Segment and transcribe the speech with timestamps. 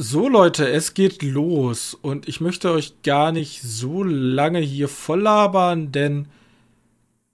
[0.00, 5.22] So Leute, es geht los und ich möchte euch gar nicht so lange hier voll
[5.22, 6.28] labern, denn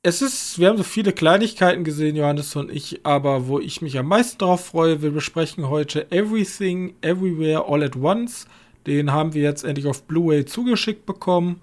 [0.03, 3.99] es ist, wir haben so viele Kleinigkeiten gesehen, Johannes und ich, aber wo ich mich
[3.99, 8.47] am meisten darauf freue, wir besprechen heute Everything, Everywhere, All at Once.
[8.87, 11.61] Den haben wir jetzt endlich auf Blu-ray zugeschickt bekommen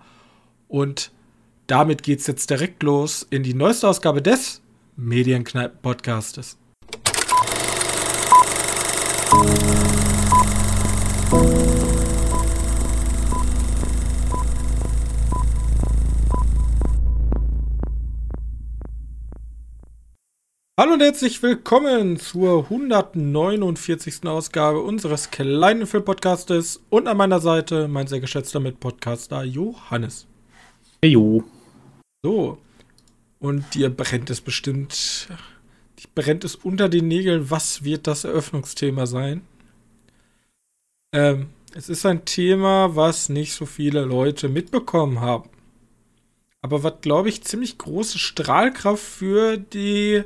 [0.67, 1.11] und
[1.65, 4.61] damit geht's jetzt direkt los in die neueste Ausgabe des
[4.97, 6.59] Medienkneipen-Podcastes.
[11.31, 11.45] Hallo
[20.91, 24.25] und herzlich willkommen zur 149.
[24.25, 30.27] Ausgabe unseres kleinen Filmpodcastes und an meiner Seite mein sehr geschätzter Mitpodcaster Johannes.
[31.01, 31.45] Hey jo.
[32.25, 32.57] So,
[33.39, 35.29] und dir brennt es bestimmt,
[35.97, 39.43] dir brennt es unter den Nägeln, was wird das Eröffnungsthema sein?
[41.13, 45.49] Ähm, es ist ein Thema, was nicht so viele Leute mitbekommen haben.
[46.61, 50.23] Aber was, glaube ich, ziemlich große Strahlkraft für die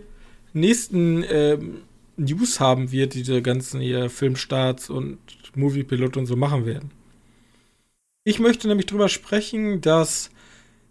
[0.54, 1.82] nächsten ähm,
[2.18, 5.18] News haben wird, diese ganzen hier Filmstarts und
[5.56, 6.92] Moviepilot und so machen werden.
[8.24, 10.30] Ich möchte nämlich drüber sprechen, dass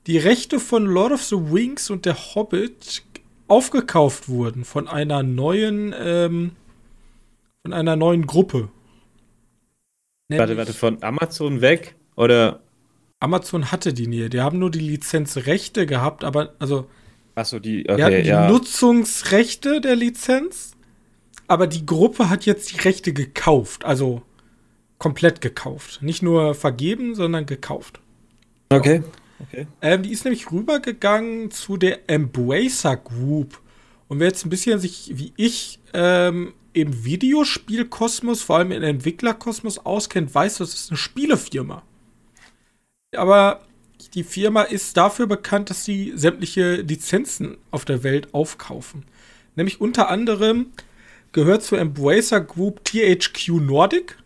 [0.06, 3.02] die Rechte von Lord of the Rings und der Hobbit
[3.48, 6.52] aufgekauft wurden von einer neuen, ähm,
[7.62, 8.68] von einer neuen Gruppe.
[10.28, 11.94] Warte, warte, von Amazon weg?
[12.16, 12.60] Oder?
[13.20, 14.28] Amazon hatte die nie.
[14.28, 16.88] Die haben nur die Lizenzrechte gehabt, aber also
[17.34, 18.48] Achso, die, okay, hatten die ja.
[18.48, 20.72] Nutzungsrechte der Lizenz,
[21.48, 24.22] aber die Gruppe hat jetzt die Rechte gekauft, also
[24.98, 26.00] komplett gekauft.
[26.02, 28.00] Nicht nur vergeben, sondern gekauft.
[28.68, 29.02] Okay.
[29.40, 29.66] okay.
[29.82, 33.60] Ähm, die ist nämlich rübergegangen zu der Embracer Group.
[34.08, 39.78] Und wer jetzt ein bisschen sich, wie ich, ähm, im Videospielkosmos, vor allem im Entwicklerkosmos
[39.78, 41.82] auskennt, weiß, das ist eine Spielefirma.
[43.16, 43.62] Aber
[44.14, 49.04] die Firma ist dafür bekannt, dass sie sämtliche Lizenzen auf der Welt aufkaufen.
[49.56, 50.66] Nämlich unter anderem
[51.32, 54.18] gehört zur Embracer Group THQ Nordic.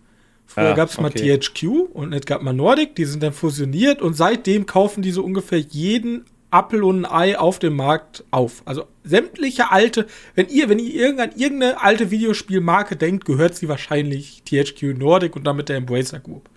[0.47, 1.38] Früher ah, gab es mal okay.
[1.38, 5.22] THQ und jetzt gab man Nordic, die sind dann fusioniert und seitdem kaufen die so
[5.22, 8.62] ungefähr jeden Apple und ein Ei auf dem Markt auf.
[8.64, 14.42] Also sämtliche alte, wenn ihr, wenn ihr irgendein, irgendeine alte Videospielmarke denkt, gehört sie wahrscheinlich
[14.44, 16.48] THQ Nordic und damit der Embracer Group.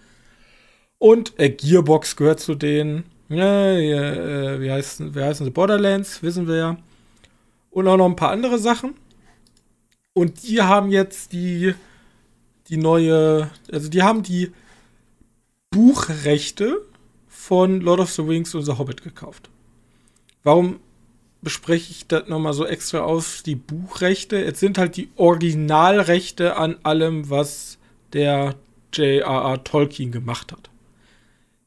[0.98, 3.06] Und äh, Gearbox gehört zu denen.
[3.28, 4.14] Ja, ja,
[4.54, 5.52] äh, wie, heißen, wie heißen sie?
[5.52, 6.78] Borderlands, wissen wir ja.
[7.70, 8.96] Und auch noch ein paar andere Sachen.
[10.14, 11.74] Und die haben jetzt die,
[12.68, 14.52] die neue, also die haben die
[15.70, 16.82] Buchrechte
[17.28, 19.50] von Lord of the Rings und The Hobbit gekauft.
[20.44, 20.80] Warum
[21.42, 24.38] bespreche ich das nochmal so extra aus, die Buchrechte?
[24.38, 27.78] Jetzt sind halt die Originalrechte an allem, was
[28.14, 28.56] der
[28.94, 29.64] J.R.R.
[29.64, 30.72] Tolkien gemacht hat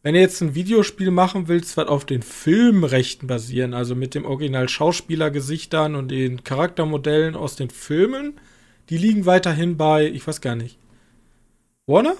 [0.04, 4.26] wenn du jetzt ein Videospiel machen willst, was auf den Filmrechten basieren, also mit dem
[4.26, 8.34] Original Schauspielergesichtern und den Charaktermodellen aus den Filmen,
[8.90, 10.78] die liegen weiterhin bei, ich weiß gar nicht,
[11.86, 12.16] Warner?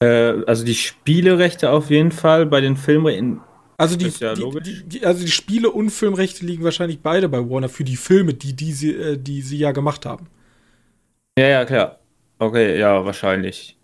[0.00, 3.42] Äh, also die Spielerechte auf jeden Fall, bei den Filmrechten.
[3.78, 7.68] Also die, ja die, die, also die Spiele- und Filmrechte liegen wahrscheinlich beide bei Warner
[7.68, 10.28] für die Filme, die, die, sie, äh, die sie ja gemacht haben.
[11.38, 11.98] Ja, ja, klar.
[12.38, 13.76] Okay, ja, wahrscheinlich.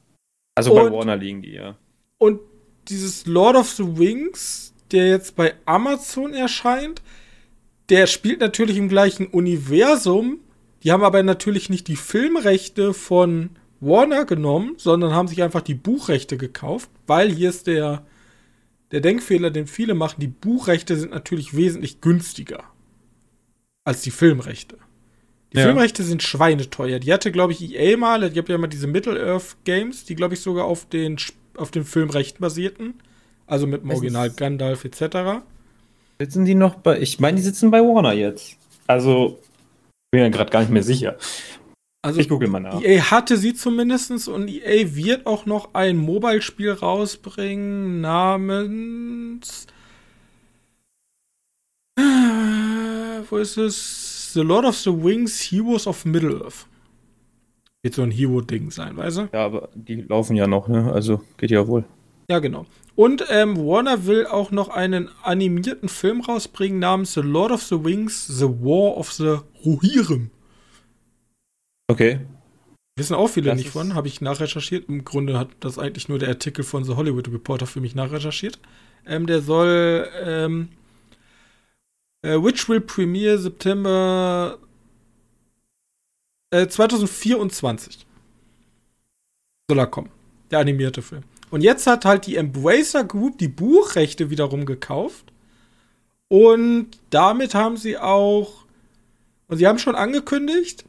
[0.55, 1.77] Also und, bei Warner liegen die, ja.
[2.19, 2.41] Und
[2.89, 7.03] dieses Lord of the Rings, der jetzt bei Amazon erscheint,
[7.89, 10.41] der spielt natürlich im gleichen Universum.
[10.83, 13.51] Die haben aber natürlich nicht die Filmrechte von
[13.81, 18.05] Warner genommen, sondern haben sich einfach die Buchrechte gekauft, weil hier ist der,
[18.93, 20.21] der Denkfehler, den viele machen.
[20.21, 22.65] Die Buchrechte sind natürlich wesentlich günstiger
[23.85, 24.77] als die Filmrechte.
[25.53, 25.65] Die ja.
[25.65, 26.99] Filmrechte sind schweineteuer.
[26.99, 30.35] Die hatte, glaube ich, EA mal, ich habe ja mal diese Middle-earth Games, die, glaube
[30.35, 31.17] ich, sogar auf den
[31.57, 32.95] auf den Filmrechten basierten.
[33.47, 35.43] Also mit dem Original Gandalf etc.
[36.19, 37.01] Sitzen die noch bei.
[37.01, 38.57] Ich meine, die sitzen bei Warner jetzt.
[38.87, 39.39] Also,
[40.11, 41.17] bin ja gerade gar nicht mehr sicher.
[42.05, 42.83] Also, ich gucke mal nach.
[42.83, 49.69] EA hatte sie zumindest und EA wird auch noch ein Mobile-Spiel rausbringen namens.
[51.97, 52.03] Äh,
[53.31, 54.33] wo ist es?
[54.33, 56.67] The Lord of the Wings Heroes of Middle-earth.
[57.83, 59.29] Wird so ein Hero-Ding sein, weißt du?
[59.33, 60.93] Ja, aber die laufen ja noch, ne?
[60.93, 61.85] Also geht ja wohl.
[62.29, 62.67] Ja, genau.
[62.97, 67.77] Und ähm, Warner will auch noch einen animierten Film rausbringen namens The Lord of the
[67.77, 70.31] Rings, The War of the Rohirrim.
[71.93, 72.21] Okay.
[72.97, 74.89] Wissen auch viele das nicht von, habe ich nachrecherchiert.
[74.89, 78.59] Im Grunde hat das eigentlich nur der Artikel von The Hollywood Reporter für mich nachrecherchiert.
[79.07, 80.71] Ähm, der soll, ähm,
[82.23, 84.59] äh, which will premiere September
[86.51, 88.07] 2024.
[89.69, 90.11] Soll er kommen.
[90.51, 91.23] Der animierte Film.
[91.51, 95.33] Und jetzt hat halt die Embracer Group die Buchrechte wiederum gekauft.
[96.29, 98.65] Und damit haben sie auch.
[99.49, 100.87] Und sie haben schon angekündigt,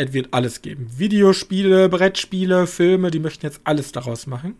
[0.00, 0.88] es wird alles geben.
[0.96, 4.56] Videospiele, Brettspiele, Filme, die möchten jetzt alles daraus machen.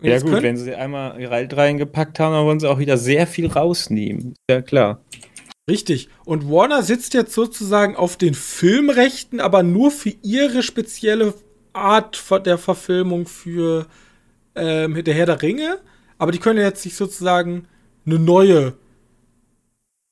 [0.00, 3.26] Und ja, gut, wenn sie einmal Geralt reingepackt haben, dann wollen sie auch wieder sehr
[3.26, 4.34] viel rausnehmen.
[4.50, 5.00] Ja, klar.
[5.70, 6.08] Richtig.
[6.24, 11.34] Und Warner sitzt jetzt sozusagen auf den Filmrechten, aber nur für ihre spezielle
[11.72, 13.86] Art der Verfilmung für
[14.56, 15.78] ähm, der Herr der Ringe.
[16.18, 17.66] Aber die können jetzt sich sozusagen
[18.04, 18.74] eine neue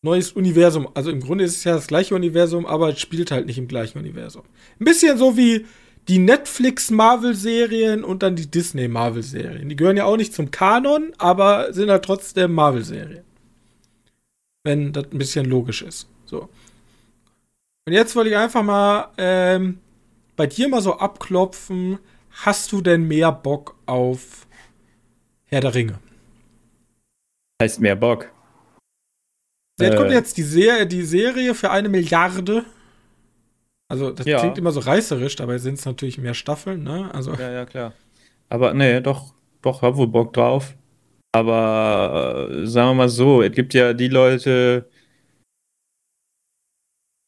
[0.02, 0.88] neues Universum.
[0.94, 3.69] Also im Grunde ist es ja das gleiche Universum, aber es spielt halt nicht im
[3.69, 4.43] gleichen Universum.
[4.79, 5.67] Ein bisschen so wie
[6.08, 9.69] die Netflix-Marvel-Serien und dann die Disney-Marvel-Serien.
[9.69, 13.25] Die gehören ja auch nicht zum Kanon, aber sind halt trotzdem Marvel-Serien.
[14.64, 16.08] Wenn das ein bisschen logisch ist.
[16.25, 16.49] So.
[17.87, 19.79] Und jetzt wollte ich einfach mal ähm,
[20.37, 21.99] bei dir mal so abklopfen.
[22.31, 24.46] Hast du denn mehr Bock auf
[25.46, 25.99] Herr der Ringe?
[27.61, 28.31] Heißt mehr Bock.
[29.81, 32.65] Jetzt äh, kommt jetzt die, Ser die Serie für eine Milliarde.
[33.88, 34.38] Also, das ja.
[34.38, 37.12] klingt immer so reißerisch, dabei sind es natürlich mehr Staffeln, ne?
[37.12, 37.35] Also.
[37.35, 37.93] Ja, ja, klar.
[38.49, 40.75] Aber nee, doch, doch, hab wohl Bock drauf.
[41.32, 44.88] Aber äh, sagen wir mal so, es gibt ja die Leute,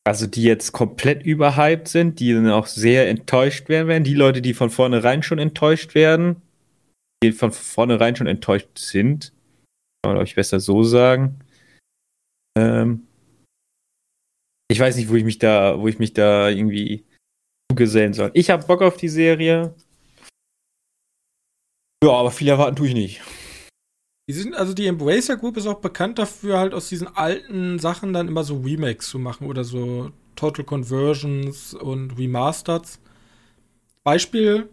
[0.05, 4.05] also die jetzt komplett überhyped sind, die dann auch sehr enttäuscht werden werden.
[4.05, 6.43] Die Leute, die von vornherein schon enttäuscht werden,
[7.23, 9.33] die von vornherein schon enttäuscht sind,
[10.03, 11.39] kann man, glaube ich, besser so sagen.
[12.59, 13.07] Ähm,
[14.71, 17.05] ich weiß nicht, wo ich mich da, wo ich mich da irgendwie
[17.71, 18.31] zugesellen soll.
[18.35, 19.75] Ich habe Bock auf die Serie.
[22.05, 23.23] Ja, aber viel erwarten tue ich nicht.
[24.29, 28.13] Die sind, also die Embracer Group ist auch bekannt dafür, halt aus diesen alten Sachen
[28.13, 33.01] dann immer so Remakes zu machen oder so Total Conversions und Remasters.
[34.05, 34.69] Beispiel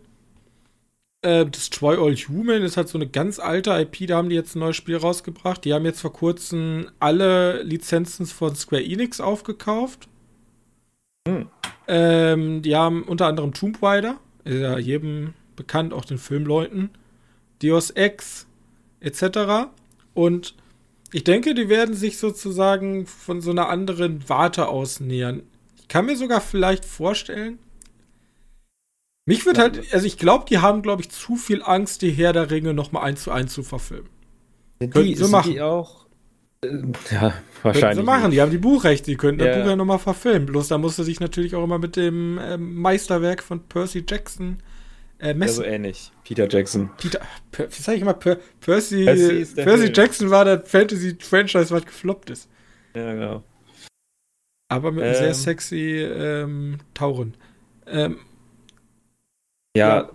[1.21, 4.55] äh, Destroy All Human ist halt so eine ganz alte IP, da haben die jetzt
[4.55, 5.65] ein neues Spiel rausgebracht.
[5.65, 10.07] Die haben jetzt vor kurzem alle Lizenzen von Square Enix aufgekauft.
[11.27, 11.49] Hm.
[11.87, 16.91] Ähm, die haben unter anderem Tomb Raider, ist ja jedem bekannt, auch den Filmleuten,
[17.61, 18.47] Deus Ex
[19.01, 19.69] etc.
[20.13, 20.55] Und
[21.11, 25.43] ich denke, die werden sich sozusagen von so einer anderen Warte aus nähern.
[25.77, 27.57] Ich kann mir sogar vielleicht vorstellen,
[29.29, 32.33] mich wird halt, also ich glaube, die haben, glaube ich, zu viel Angst, die Herr
[32.33, 34.09] der Ringe nochmal eins zu eins zu verfilmen.
[34.79, 35.51] Sind die, sie machen.
[35.51, 36.07] Die auch?
[36.65, 36.69] Äh,
[37.11, 37.99] ja, wahrscheinlich.
[37.99, 39.49] sie machen, die haben die Buchrechte, die könnten ja.
[39.49, 40.47] das Buch ja nochmal verfilmen.
[40.47, 44.63] Bloß da musste sich natürlich auch immer mit dem äh, Meisterwerk von Percy Jackson
[45.19, 45.63] äh, messen.
[45.63, 46.11] Ja, so ähnlich.
[46.23, 46.89] Peter Jackson.
[46.97, 47.21] Peter,
[47.51, 52.31] per, wie sag ich immer, per, Percy, Percy, Percy Jackson war der Fantasy-Franchise, was gefloppt
[52.31, 52.49] ist.
[52.95, 53.43] Ja, genau.
[54.69, 57.35] Aber mit ähm, einem sehr sexy ähm, Tauren.
[57.85, 58.17] Ähm,
[59.75, 60.09] ja.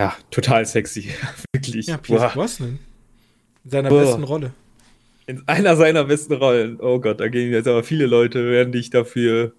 [0.00, 1.10] Ja, total sexy.
[1.52, 1.86] Wirklich.
[1.86, 2.78] Ja, Pierce Brosnan.
[3.64, 4.02] In seiner Boah.
[4.02, 4.54] besten Rolle.
[5.26, 6.80] In einer seiner besten Rollen.
[6.80, 9.54] Oh Gott, da gehen jetzt aber viele Leute, werden dich dafür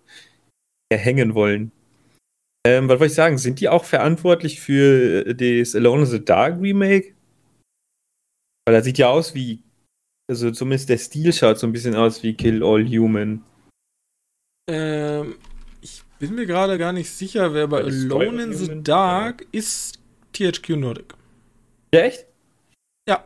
[0.92, 1.72] erhängen wollen.
[2.66, 3.38] Ähm, was wollte ich sagen?
[3.38, 7.14] Sind die auch verantwortlich für das Alone in the Dark Remake?
[8.66, 9.62] Weil er sieht ja aus wie,
[10.30, 13.44] also zumindest der Stil schaut so ein bisschen aus wie Kill All Human.
[14.70, 15.36] Ähm,
[16.20, 20.00] bin mir gerade gar nicht sicher, wer bei Alone in the Dark ist
[20.34, 21.16] THQ Nordic.
[21.94, 22.26] Ja, echt?
[23.08, 23.24] Ja.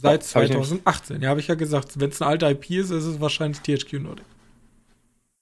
[0.00, 1.22] Seit oh, 2018.
[1.22, 4.00] Ja, habe ich ja gesagt, wenn es eine alte IP ist, ist es wahrscheinlich THQ
[4.00, 4.24] Nordic.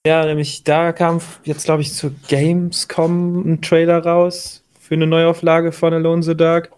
[0.06, 5.72] Ja, nämlich da kam jetzt, glaube ich, zu Gamescom ein Trailer raus für eine Neuauflage
[5.72, 6.70] von Alone in the Dark.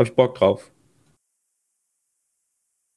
[0.00, 0.68] Habe ich Bock drauf.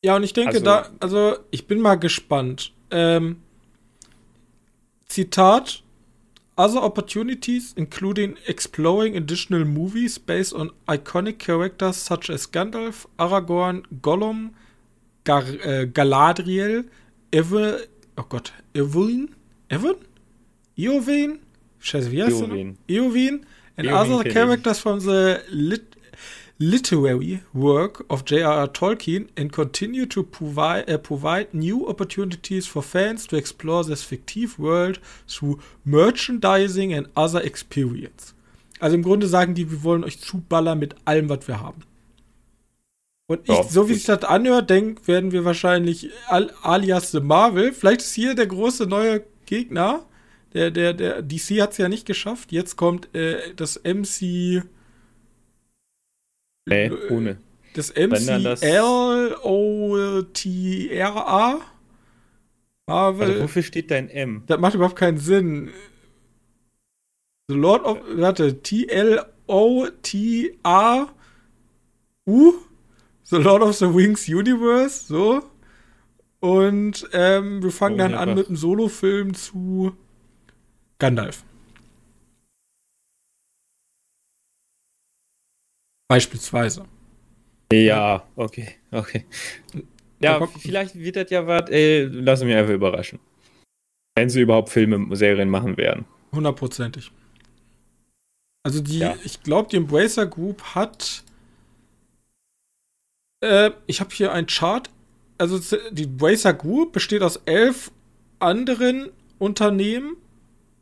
[0.03, 2.73] Ja, und ich denke also, da, also ich bin mal gespannt.
[2.89, 3.41] Ähm,
[5.15, 5.81] Zitat:
[6.57, 14.51] Other opportunities, including exploring additional movies based on iconic characters such as Gandalf, Aragorn, Gollum,
[15.25, 16.85] Gar äh, Galadriel,
[17.31, 17.79] Evan,
[18.17, 19.29] oh Gott, Eowyn,
[19.69, 19.95] Evan?
[20.77, 21.39] Eowyn?
[21.81, 22.77] Scheiße, wie heißt Eowyn.
[22.87, 23.45] Eowyn
[23.77, 25.94] and Eowyn other characters from the lit
[26.59, 28.67] literary work of J.R.R.
[28.67, 34.57] Tolkien and continue to provide, uh, provide new opportunities for fans to explore this fictive
[34.57, 38.33] world through merchandising and other experience.
[38.79, 41.83] Also im Grunde sagen die, wir wollen euch zuballern mit allem, was wir haben.
[43.27, 47.21] Und ich, ja, so wie sich das anhört, denke, werden wir wahrscheinlich al alias The
[47.21, 47.73] Marvel.
[47.73, 50.05] Vielleicht ist hier der große neue Gegner.
[50.53, 52.51] Der, der, der DC hat es ja nicht geschafft.
[52.51, 54.63] Jetzt kommt äh, das MC
[56.65, 57.37] Nee, ohne.
[57.73, 57.89] Das
[60.25, 61.61] M-C-L-O-T-R-A.
[62.87, 63.27] Marvel.
[63.27, 64.43] Also wofür steht dein M?
[64.47, 65.71] Das macht überhaupt keinen Sinn.
[67.47, 69.25] The Lord of, warte, T-L-O-T-A-U,
[73.27, 75.43] The Lord of the Wings Universe, so.
[76.39, 79.95] Und ähm, wir fangen Oh, dann an mit einem Solofilm zu
[80.99, 81.43] Gandalf.
[86.07, 86.85] Beispielsweise.
[87.73, 89.25] Ja, okay, okay.
[90.19, 93.19] Ja, vielleicht wird das ja was, ey, lassen wir einfach überraschen.
[94.15, 96.05] Wenn sie überhaupt Filme, Serien machen werden.
[96.31, 97.11] Hundertprozentig.
[98.63, 99.15] Also die, Ja.
[99.23, 101.23] ich glaube, die Embracer Group hat.
[103.41, 104.89] Äh, ich habe hier einen Chart.
[105.37, 105.59] Also
[105.91, 107.91] die Embracer Group besteht aus elf
[108.39, 110.15] anderen Unternehmen,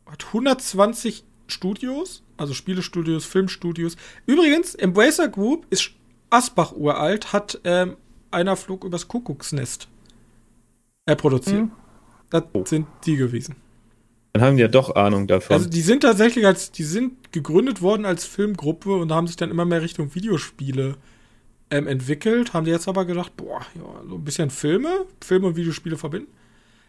[0.06, 3.96] hat 120 Studios, also Spielestudios, Filmstudios.
[4.26, 5.92] Übrigens, Embracer Group ist
[6.30, 7.96] Asbach uralt, hat ähm,
[8.32, 9.88] einer Flug übers Kuckucksnest
[11.06, 11.58] äh, produziert.
[11.62, 11.72] Hm.
[12.30, 12.66] Das Oh.
[12.66, 13.56] sind die gewesen.
[14.34, 15.54] Dann haben die ja doch Ahnung davon.
[15.56, 19.52] Also die sind tatsächlich als, die sind gegründet worden als Filmgruppe und haben sich dann
[19.52, 20.96] immer mehr Richtung Videospiele
[21.70, 22.54] ähm, entwickelt.
[22.54, 26.32] Haben die jetzt aber gedacht, boah, ja, so ein bisschen Filme, Filme und Videospiele verbinden.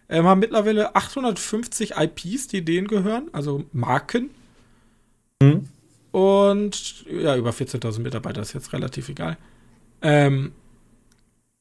[0.08, 4.30] Ähm, haben mittlerweile 850 IPs, die denen gehören, also Marken.
[5.52, 5.68] Hm?
[6.12, 9.36] Und ja, über 14.000 Mitarbeiter ist jetzt relativ egal.
[10.00, 10.52] Ähm,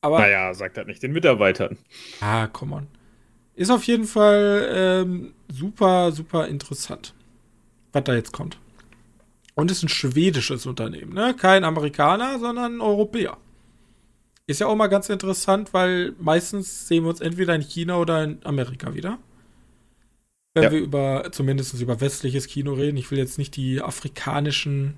[0.02, 1.78] aber naja, sagt das nicht den Mitarbeitern.
[2.20, 2.88] Ah, come on.
[3.56, 7.14] Ist auf jeden Fall ähm, super, super interessant,
[7.94, 8.58] was da jetzt kommt.
[9.56, 11.36] Und ist ein schwedisches Unternehmen, ne?
[11.36, 13.38] Kein Amerikaner, sondern ein Europäer.
[14.46, 18.24] Ist ja auch mal ganz interessant, weil meistens sehen wir uns entweder in China oder
[18.24, 19.20] in Amerika wieder.
[20.54, 20.72] Wenn Ja.
[20.72, 22.98] wir über, zumindest über westliches Kino reden.
[22.98, 24.96] Ich will jetzt nicht die afrikanischen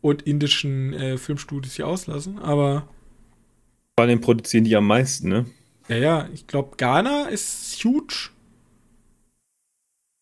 [0.00, 2.86] und indischen äh, Filmstudios hier auslassen, aber
[3.98, 5.46] Vor allem produzieren die am meisten, ne?
[5.88, 8.30] ja, ja, ich glaube, Ghana ist huge.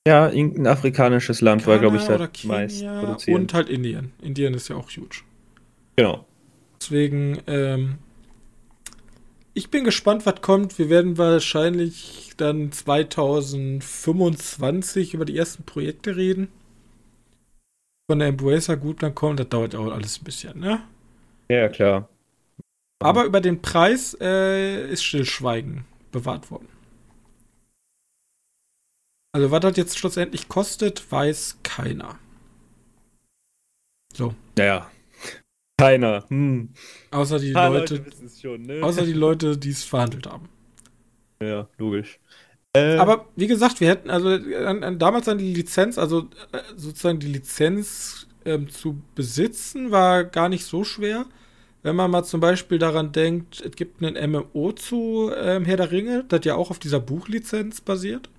[0.06, 3.40] Ja, irgendein afrikanisches Land war, glaube ich, Ghana oder das meist Kenia produzieren.
[3.40, 4.12] Und halt Indien.
[4.22, 5.22] Indien ist ja auch huge.
[5.96, 6.26] genau.
[6.80, 7.98] Deswegen, ähm,
[9.54, 10.78] ich bin gespannt, was kommt.
[10.78, 16.48] Wir werden wahrscheinlich dann 2025 über die ersten Projekte reden.
[18.10, 19.36] Von der Embracer gut dann kommen.
[19.36, 20.82] Das dauert auch alles ein bisschen, ne?
[21.48, 22.08] Ja, ja, klar.
[22.98, 26.68] Aber über den Preis äh, ist Stillschweigen bewahrt worden.
[29.32, 32.18] Also, was das jetzt schlussendlich kostet, weiß keiner.
[34.14, 34.34] So.
[34.56, 34.90] Naja.
[35.84, 36.24] Keiner.
[36.28, 36.70] Hm.
[37.10, 38.82] Außer die Leute, es schon, ne?
[38.82, 40.48] außer die Leute, die es verhandelt haben.
[41.40, 42.18] ja, logisch.
[42.74, 46.58] Äh, Aber wie gesagt, wir hätten also an, an, damals an die Lizenz, also äh,
[46.76, 51.26] sozusagen die Lizenz ähm, zu besitzen, war gar nicht so schwer.
[51.82, 55.90] Wenn man mal zum Beispiel daran denkt, es gibt einen MMO zu ähm, Herr der
[55.92, 58.30] Ringe, das ja auch auf dieser Buchlizenz basiert.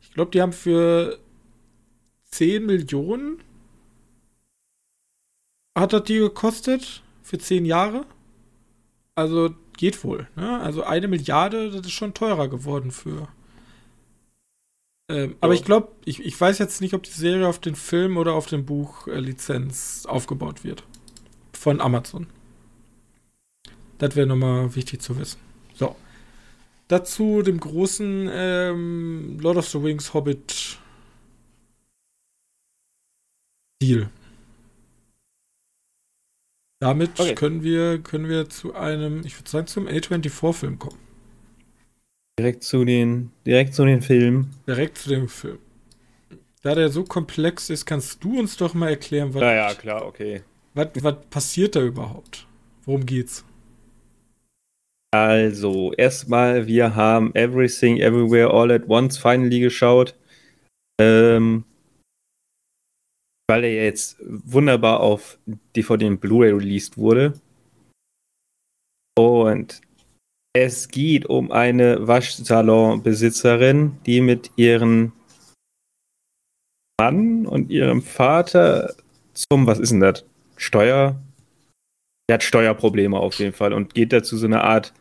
[0.00, 1.18] Ich glaube, die haben für
[2.30, 3.40] 10 Millionen
[5.74, 8.04] hat das die gekostet für 10 Jahre.
[9.14, 10.28] Also geht wohl.
[10.36, 10.60] Ne?
[10.60, 13.28] Also eine Milliarde, das ist schon teurer geworden für.
[15.08, 18.16] Ähm, Aber ich glaube, ich, ich weiß jetzt nicht, ob die Serie auf den Film
[18.16, 20.84] oder auf den Buch äh, Lizenz aufgebaut wird.
[21.52, 22.26] Von Amazon.
[23.98, 25.38] Das wäre nochmal wichtig zu wissen.
[25.74, 25.96] So.
[26.88, 30.78] Dazu dem großen ähm, Lord of the Rings Hobbit
[33.80, 34.10] Deal.
[36.82, 37.36] Damit Okay.
[37.36, 40.98] können wir können wir zu einem, ich würde sagen, zum A24-Film kommen.
[42.40, 44.50] direkt zu den, direkt zu den Filmen.
[44.66, 45.58] Direkt zu dem Film.
[46.62, 50.42] Da der so komplex ist, kannst du uns doch mal erklären, was, Naja, klar, okay.
[50.74, 52.48] was, was passiert da überhaupt?
[52.84, 53.44] Worum geht's?
[55.14, 60.16] Also, erstmal, wir haben Everything, Everywhere, All at Once finally geschaut.
[61.00, 61.64] Ähm,
[63.52, 65.38] weil er jetzt wunderbar auf
[65.76, 67.34] DVD und Blu-ray released wurde.
[69.14, 69.82] Und
[70.56, 75.12] es geht um eine Waschsalonbesitzerin, die mit ihrem
[76.98, 78.94] Mann und ihrem Vater
[79.34, 80.24] zum, was ist denn das?
[80.56, 81.20] Steuer?
[82.30, 84.94] Die hat Steuerprobleme auf jeden Fall und geht dazu so eine Art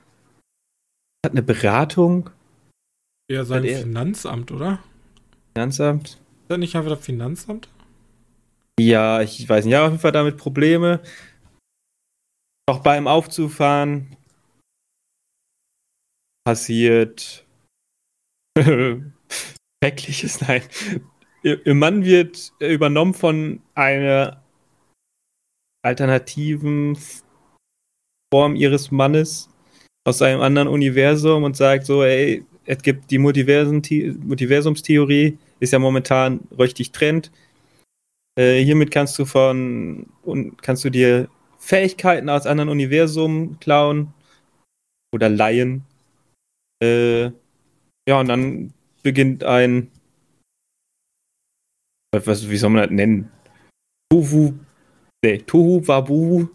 [1.25, 2.31] hat eine Beratung,
[3.29, 4.83] Ja, sein Finanzamt, oder?
[5.53, 6.09] Finanzamt.
[6.09, 7.69] Ist das nicht einfach das Finanzamt?
[8.81, 11.03] Ja, ich weiß nicht, ja, auf jeden Fall damit Probleme.
[12.67, 14.17] Auch beim Aufzufahren
[16.43, 17.45] passiert
[19.83, 20.63] Schreckliches, nein.
[21.43, 24.43] Ihr, Mann wird übernommen von einer
[25.83, 26.97] alternativen
[28.33, 29.49] Form ihres Mannes
[30.05, 36.39] aus einem anderen Universum und sagt so, ey, es gibt die Multiversumstheorie, ist ja momentan
[36.57, 37.31] richtig Trend.
[38.41, 41.29] Äh, hiermit kannst du von und kannst du dir
[41.59, 44.15] Fähigkeiten aus anderen Universen klauen
[45.13, 45.85] oder leihen.
[46.81, 47.25] Äh,
[48.09, 49.91] ja, und dann beginnt ein
[52.11, 53.31] was, wie soll man das nennen?
[54.11, 54.53] Tohu,
[55.23, 56.47] nee, Tohu Wabu.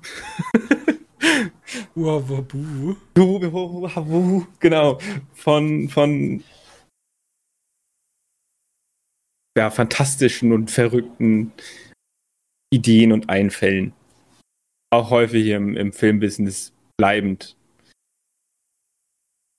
[1.94, 2.96] Wabu.
[3.14, 4.98] Tohu Wabu, genau.
[5.34, 6.42] Von, von
[9.56, 11.52] ja, fantastischen und verrückten
[12.70, 13.92] Ideen und Einfällen.
[14.90, 17.56] Auch häufig im, im Filmbusiness bleibend.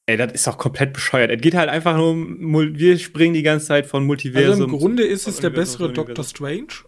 [0.10, 1.32] Ey, das ist doch komplett bescheuert.
[1.32, 4.51] Es geht halt einfach nur um, wir springen die ganze Zeit von Multiversum.
[4.51, 6.86] Also im Grunde ist es der bessere Doctor Strange.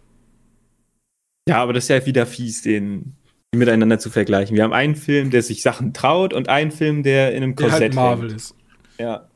[1.46, 3.16] Ja, aber das ist ja wieder fies, den
[3.54, 4.56] miteinander zu vergleichen.
[4.56, 7.66] Wir haben einen Film, der sich Sachen traut und einen Film, der in einem der
[7.66, 8.40] Korsett halt Marvel hängt.
[8.40, 8.54] ist.
[8.98, 9.28] Ja.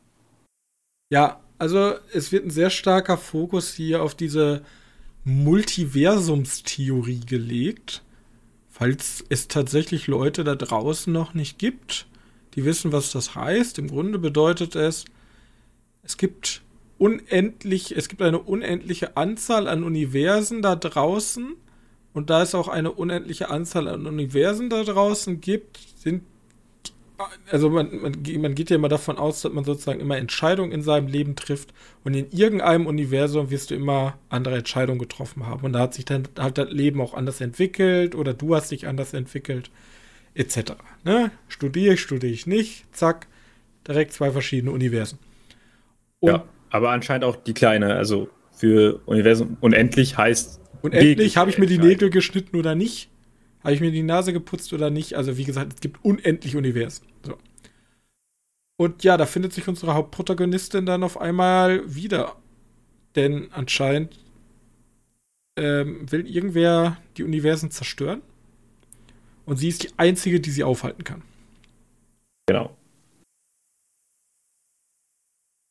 [1.11, 4.63] Ja, also es wird ein sehr starker Fokus hier auf diese
[5.25, 8.03] Multiversumstheorie gelegt.
[8.69, 12.07] Falls es tatsächlich Leute da draußen noch nicht gibt,
[12.55, 13.79] die wissen, was das heißt.
[13.79, 15.05] Im Grunde bedeutet es,
[16.03, 16.63] es gibt
[16.99, 21.55] unendlich, es gibt eine unendliche Anzahl an Universen da draußen.
[22.13, 26.23] Und da es auch eine unendliche Anzahl an Universen da draußen gibt, sind
[27.51, 30.83] also man, man, man, geht ja immer davon aus, dass man sozusagen immer Entscheidungen in
[30.83, 35.73] seinem Leben trifft und in irgendeinem Universum wirst du immer andere Entscheidungen getroffen haben und
[35.75, 39.15] da hat sich dann hat das Leben auch anders entwickelt oder du hast dich anders
[39.15, 39.71] entwickelt
[40.35, 40.73] etc.
[41.05, 41.31] Ne?
[41.49, 43.29] Studiere ich, studiere ich nicht, zack,
[43.87, 45.19] direkt zwei verschiedene Universen.
[46.19, 50.61] Und ja, aber anscheinend auch die kleine, also für Universum unendlich heißt.
[50.83, 53.09] Unendlich, habe ich mir die Nägel geschnitten oder nicht?
[53.65, 55.15] Habe ich mir die Nase geputzt oder nicht?
[55.15, 57.07] Also wie gesagt, es gibt unendlich Universen.
[57.25, 57.39] So.
[58.77, 62.37] Und ja, da findet sich unsere Hauptprotagonistin dann auf einmal wieder.
[63.17, 64.19] Denn anscheinend
[65.57, 68.21] ähm, will irgendwer die Universen zerstören.
[69.47, 71.23] Und sie ist die einzige, die sie aufhalten kann.
[72.47, 72.77] Genau.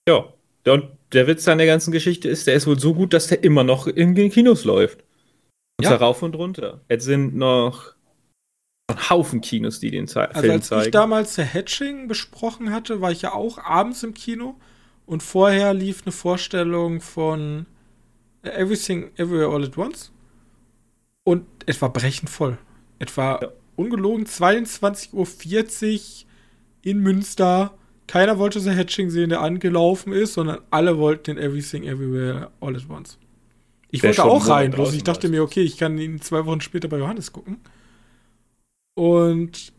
[0.08, 0.34] Ja,
[0.66, 3.44] und der Witz an der ganzen Geschichte ist, der ist wohl so gut, dass der
[3.44, 5.04] immer noch in den Kinos läuft.
[5.78, 5.90] Und ja.
[5.90, 6.82] zwar rauf und runter.
[6.90, 7.94] Jetzt sind noch
[8.88, 10.80] ein Haufen Kinos, die den Ze also Film als zeigen.
[10.80, 14.56] Als ich damals The Hatching besprochen hatte, war ich ja auch abends im Kino
[15.06, 17.66] und vorher lief eine Vorstellung von
[18.44, 20.12] Everything Everywhere All at Once
[21.24, 22.58] und es war brechend voll.
[23.00, 26.30] Etwa ja ungelogen 22.40 Uhr
[26.82, 27.74] in Münster.
[28.08, 32.76] Keiner wollte The Hatching sehen, der angelaufen ist, sondern alle wollten den Everything Everywhere All
[32.76, 33.18] at Once.
[33.94, 36.88] Ich wollte auch rein, bloß ich dachte mir, okay, ich kann ihn zwei Wochen später
[36.88, 37.60] bei Johannes gucken.
[38.96, 39.72] Und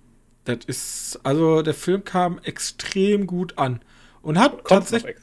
[0.44, 3.80] das ist, also der Film kam extrem gut an.
[4.22, 5.16] Und hat tatsächlich.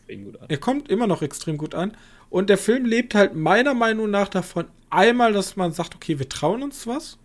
[0.49, 1.95] Er kommt immer noch extrem gut an.
[2.29, 6.27] Und der Film lebt halt meiner Meinung nach davon einmal, dass man sagt, okay, wir
[6.27, 7.17] trauen uns was.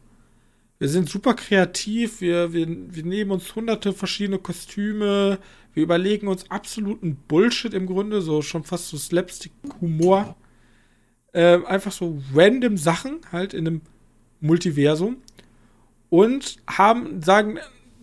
[0.79, 5.39] Wir sind super kreativ, wir, wir, wir nehmen uns hunderte verschiedene Kostüme,
[5.75, 10.37] wir überlegen uns absoluten Bullshit im Grunde, so schon fast so Slapstick-Humor.
[11.37, 13.81] Äh, einfach so random Sachen halt in einem
[14.41, 15.19] Multiversum.
[16.09, 17.59] Und haben, sagen,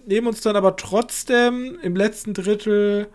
[0.05, 3.07] nehmen uns dann aber trotzdem im letzten Drittel,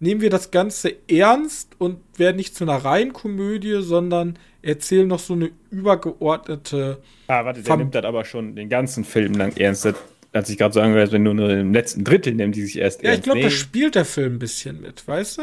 [0.00, 5.20] nehmen wir das Ganze ernst und werden nicht zu einer reinen Komödie, sondern erzählen noch
[5.20, 7.00] so eine übergeordnete.
[7.28, 9.84] Ah, warte, der Fam nimmt das aber schon den ganzen Film lang ernst.
[9.84, 9.94] Das,
[10.32, 13.10] als ich gerade sagen würde, wenn nur im letzten Drittel nehmen die sich erst ja,
[13.10, 13.26] ernst.
[13.26, 15.42] Ja, ich glaube, da spielt der Film ein bisschen mit, weißt du?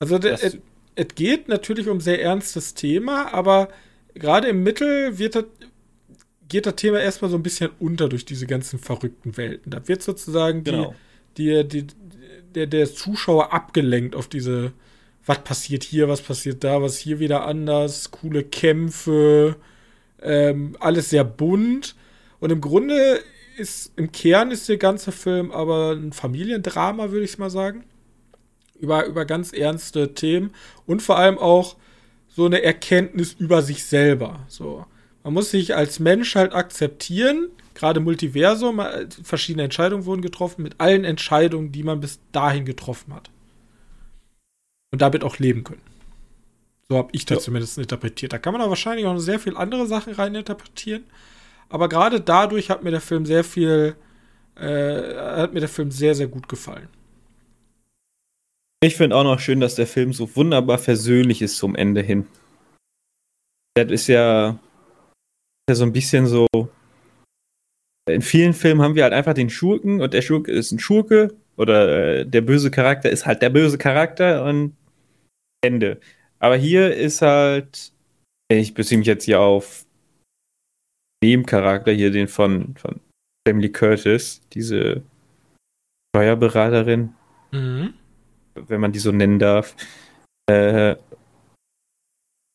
[0.00, 0.18] Also,
[1.00, 3.70] es geht natürlich um sehr ernstes Thema, aber
[4.14, 5.44] gerade im Mittel wird das,
[6.46, 9.70] geht das Thema erstmal so ein bisschen unter durch diese ganzen verrückten Welten.
[9.70, 10.94] Da wird sozusagen genau.
[11.38, 11.94] die, die, die,
[12.54, 14.72] der, der Zuschauer abgelenkt auf diese
[15.24, 19.56] was passiert hier, was passiert da, was hier wieder anders, coole Kämpfe,
[20.20, 21.94] ähm, alles sehr bunt.
[22.40, 23.20] Und im Grunde
[23.56, 27.84] ist, im Kern ist der ganze Film aber ein Familiendrama, würde ich mal sagen.
[28.80, 30.50] Über, über ganz ernste Themen
[30.86, 31.76] und vor allem auch
[32.28, 34.40] so eine Erkenntnis über sich selber.
[34.48, 34.86] So.
[35.24, 40.76] Man muss sich als Mensch halt akzeptieren, gerade Multiversum, äh, verschiedene Entscheidungen wurden getroffen, mit
[40.78, 43.30] allen Entscheidungen, die man bis dahin getroffen hat
[44.92, 45.82] und damit auch leben können.
[46.88, 47.44] So habe ich das ja.
[47.44, 48.32] zumindest interpretiert.
[48.32, 51.04] Da kann man aber wahrscheinlich auch sehr viel andere Sachen rein interpretieren.
[51.68, 53.94] Aber gerade dadurch hat mir der Film sehr viel,
[54.56, 56.88] äh, hat mir der Film sehr, sehr gut gefallen.
[58.82, 62.26] Ich finde auch noch schön, dass der Film so wunderbar versöhnlich ist zum Ende hin.
[63.74, 64.58] Das ist ja,
[65.68, 66.46] ja so ein bisschen so.
[68.08, 71.36] In vielen Filmen haben wir halt einfach den Schurken und der Schurke ist ein Schurke
[71.56, 74.76] oder äh, der böse Charakter ist halt der böse Charakter und
[75.62, 76.00] Ende.
[76.38, 77.92] Aber hier ist halt
[78.50, 79.84] Ich beziehe mich jetzt hier auf
[81.22, 82.98] Nebencharakter hier, den von, von
[83.46, 85.02] Emily Curtis, diese
[86.16, 87.14] Steuerberaterin,
[87.52, 87.94] Mhm.
[88.54, 89.76] Wenn man die so nennen darf.
[90.46, 90.96] Äh,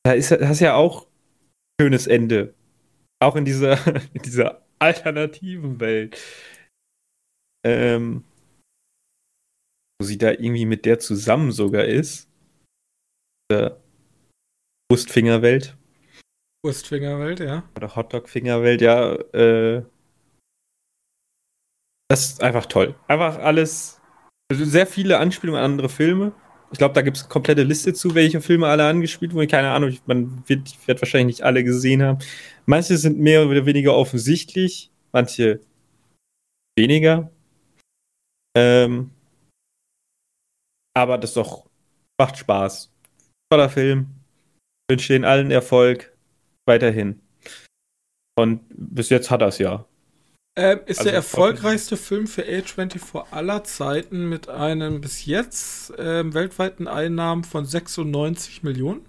[0.04, 2.54] da ist das ist ja auch ein schönes Ende.
[3.20, 3.78] Auch in dieser,
[4.14, 6.20] in dieser alternativen Welt.
[7.66, 8.24] Ähm,
[10.00, 12.30] wo sie da irgendwie mit der zusammen sogar ist.
[13.50, 13.82] Der
[14.90, 15.76] Brustfingerwelt.
[16.64, 17.68] Wurstfingerwelt, ja.
[17.76, 19.14] Oder Hotdog-Fingerwelt, ja.
[19.34, 19.86] Äh,
[22.10, 22.96] das ist einfach toll.
[23.08, 23.95] Einfach alles.
[24.52, 26.32] Also sehr viele Anspielungen an andere Filme.
[26.72, 29.48] Ich glaube, da gibt es eine komplette Liste zu, welche Filme alle angespielt wurden.
[29.48, 32.20] Keine Ahnung, ich- man wird, ich wahrscheinlich nicht alle gesehen haben.
[32.66, 35.62] Manche sind mehr oder weniger offensichtlich, manche
[36.78, 37.32] weniger.
[38.58, 39.12] Ähm,
[40.96, 41.66] aber das doch
[42.20, 42.92] macht Spaß.
[43.52, 44.08] Toller Film.
[44.90, 46.16] Wünsche Ihnen allen Erfolg
[46.68, 47.22] weiterhin.
[48.38, 49.86] Und bis jetzt hat er es ja.
[50.58, 56.34] Ähm, ist Also der erfolgreichste Film für A24 aller Zeiten mit einem bis jetzt ähm,
[56.34, 59.02] weltweiten Einnahmen von 96 Millionen.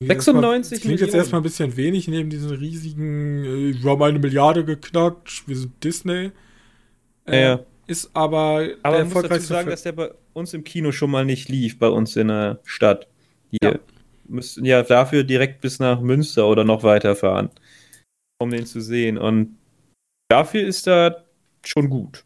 [0.00, 1.20] Das 96 klingt jetzt Millionen?
[1.22, 5.82] erstmal ein bisschen wenig neben diesen riesigen, äh, wir haben eine Milliarde geknackt, wir sind
[5.84, 6.32] Disney.
[7.26, 7.60] Äh, Ja.
[7.86, 9.70] Ist aber, Aber der man muss dazu sagen, Film.
[9.70, 13.06] dass der bei uns im Kino schon mal nicht lief, bei uns in der Stadt.
[13.50, 13.78] Hier Ja.
[14.28, 17.50] müssten ja dafür direkt bis nach Münster oder noch weiter fahren,
[18.38, 19.18] um den zu sehen.
[19.18, 19.56] Und
[20.28, 21.24] dafür ist er
[21.64, 22.24] schon gut.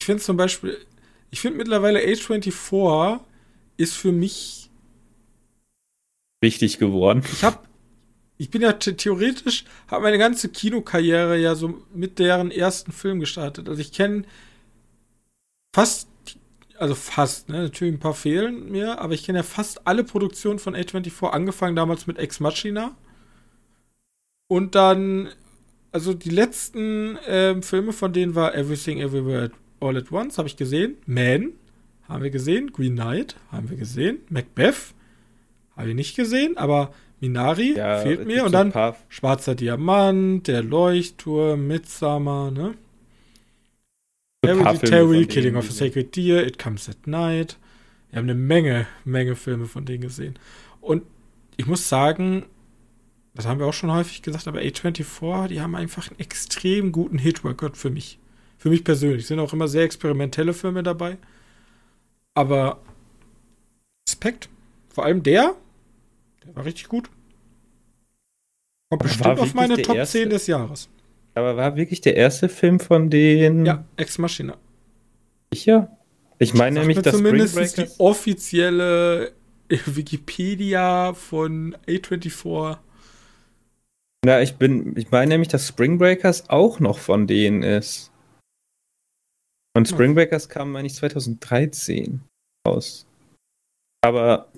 [0.00, 0.76] Ich finde zum Beispiel,
[1.30, 3.20] ich finde mittlerweile A24
[3.76, 4.70] ist für mich
[6.42, 7.22] Wichtig geworden.
[7.32, 7.60] ich habe
[8.38, 13.18] ich bin ja the- theoretisch habe meine ganze Kinokarriere ja so mit deren ersten Film
[13.20, 13.68] gestartet.
[13.68, 14.24] Also ich kenne
[15.74, 16.08] fast
[16.78, 20.58] also fast, ne, natürlich ein paar fehlen mir, aber ich kenne ja fast alle Produktionen
[20.58, 22.94] von A24, angefangen damals mit Ex Machina.
[24.48, 25.28] Und dann,
[25.92, 30.56] also die letzten ähm, Filme von denen war Everything Everywhere All at Once, habe ich
[30.56, 30.96] gesehen.
[31.06, 31.52] Man,
[32.08, 32.72] haben wir gesehen.
[32.72, 34.18] Green Knight, haben wir gesehen.
[34.28, 34.94] Macbeth,
[35.76, 38.44] habe ich nicht gesehen, aber Minari Ja, fehlt mir.
[38.44, 38.72] Und dann
[39.08, 42.74] Schwarzer Diamant, Der Leuchtturm, Midsummer, ne?
[44.44, 47.58] Hereditary, Killing of a Sacred Deer, It Comes at Night.
[48.10, 50.38] Wir haben eine Menge, Menge Filme von denen gesehen.
[50.80, 51.02] Und
[51.56, 52.46] ich muss sagen,
[53.36, 57.18] das haben wir auch schon häufig gesagt, aber A24, die haben einfach einen extrem guten
[57.18, 58.18] Hit-Record für mich.
[58.58, 59.26] Für mich persönlich.
[59.26, 61.18] Sind auch immer sehr experimentelle Filme dabei.
[62.34, 62.80] Aber
[64.08, 64.48] Respekt.
[64.88, 65.54] Vor allem der,
[66.44, 67.10] der war richtig gut.
[68.90, 70.18] Kommt Aber bestimmt auf meine Top erste?
[70.20, 70.88] 10 des Jahres.
[71.34, 74.56] Aber war wirklich der erste Film von denen Ja, Ex Machina.
[75.52, 75.90] sicher?
[76.38, 79.32] Ich meine nämlich, dass zumindest die offizielle
[79.68, 82.78] Wikipedia von A24.
[84.26, 88.10] Ja, ich bin, ich meine nämlich, dass Spring Breakers auch noch von denen ist.
[89.76, 92.22] Und Spring Breakers kam, meine ich, 2013
[92.66, 93.06] raus.
[94.04, 94.50] Aber,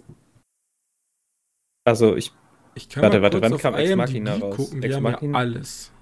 [1.85, 2.33] also ich,
[2.75, 4.57] Ich kann Warte, warte, wann kam Ex Machina raus?
[4.57, 4.83] gucken.
[4.83, 5.33] Ex Machina?
[5.33, 5.93] ja alles.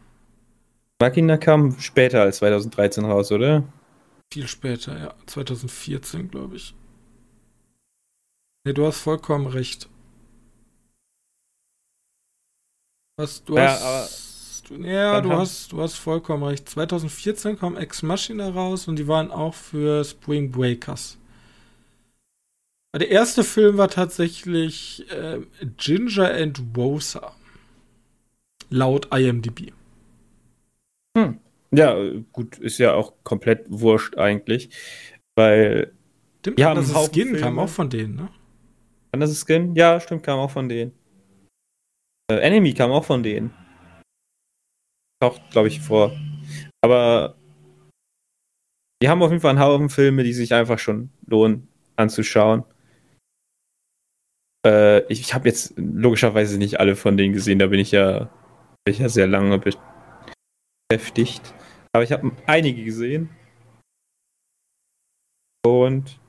[1.01, 3.65] Machina kam später als 2013 raus, oder?
[4.33, 5.15] Viel später, ja.
[5.27, 6.75] 2014, glaube ich.
[8.65, 9.89] Ne, du hast vollkommen recht.
[13.17, 14.65] Was, du Ja, hast.
[14.69, 16.69] Du, ja, du hast, du hast vollkommen recht.
[16.69, 21.17] 2014 kam Ex Machina raus und die waren auch für Spring Breakers.
[22.97, 25.41] Der erste Film war tatsächlich äh,
[25.77, 27.33] Ginger and Rosa.
[28.71, 29.73] Laut IMDb.
[31.73, 31.97] Ja,
[32.33, 34.71] gut, ist ja auch komplett wurscht eigentlich.
[35.35, 35.93] Weil,
[36.41, 37.63] Stimmt, Ja, das Skin kam Filme.
[37.63, 38.29] auch von denen, ne?
[39.31, 39.75] ist Skin?
[39.75, 40.93] Ja, stimmt, kam auch von denen.
[42.31, 43.53] Äh, Enemy kam auch von denen.
[45.23, 46.13] Taucht, glaube ich, vor.
[46.85, 47.37] Aber
[49.03, 52.65] die haben auf jeden Fall einen Haufen Filme, die sich einfach schon lohnen anzuschauen.
[54.67, 58.31] Äh, ich ich habe jetzt logischerweise nicht alle von denen gesehen, da bin ich ja,
[58.85, 59.59] bin ich ja sehr lange
[60.91, 61.55] beschäftigt.
[61.93, 63.31] Aber ich habe einige gesehen.
[65.65, 66.21] Und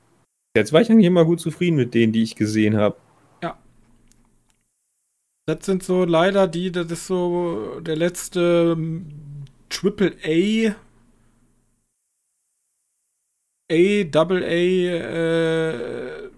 [0.55, 2.97] jetzt war ich eigentlich immer gut zufrieden mit denen, die ich gesehen habe.
[5.47, 9.05] Das sind so leider die, das ist so der letzte ähm,
[9.69, 10.75] Triple A,
[13.71, 16.29] A, Double A, äh,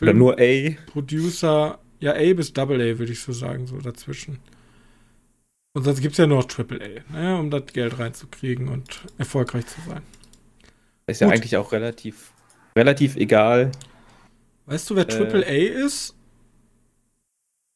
[0.00, 0.70] Oder nur A.
[0.86, 4.38] Producer, ja, A bis Double A, würde ich so sagen, so dazwischen.
[5.74, 9.02] Und sonst gibt es ja nur noch Triple A, ne, um das Geld reinzukriegen und
[9.18, 10.02] erfolgreich zu sein.
[11.06, 11.36] Ist ja Gut.
[11.36, 12.32] eigentlich auch relativ,
[12.76, 13.72] relativ egal.
[14.64, 15.08] Weißt du, wer Äh.
[15.08, 16.14] Triple A ist?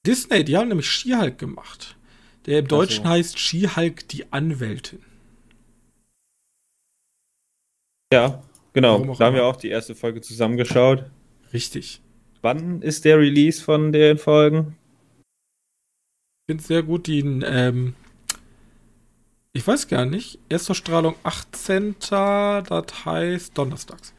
[0.07, 1.97] Disney, die haben nämlich She-Hulk gemacht.
[2.47, 3.11] Der im Deutschen so.
[3.11, 5.01] heißt She-Hulk die Anwältin.
[8.13, 8.43] Ja,
[8.73, 9.15] genau.
[9.17, 11.05] Da haben wir auch die erste Folge zusammengeschaut.
[11.53, 12.01] Richtig.
[12.43, 14.77] Wann ist der Release von den Folgen?
[16.49, 17.95] Ich finde sehr gut die, ähm,
[19.53, 21.97] ich weiß gar nicht, Erstausstrahlung 18.
[21.99, 24.15] Das heißt Donnerstags.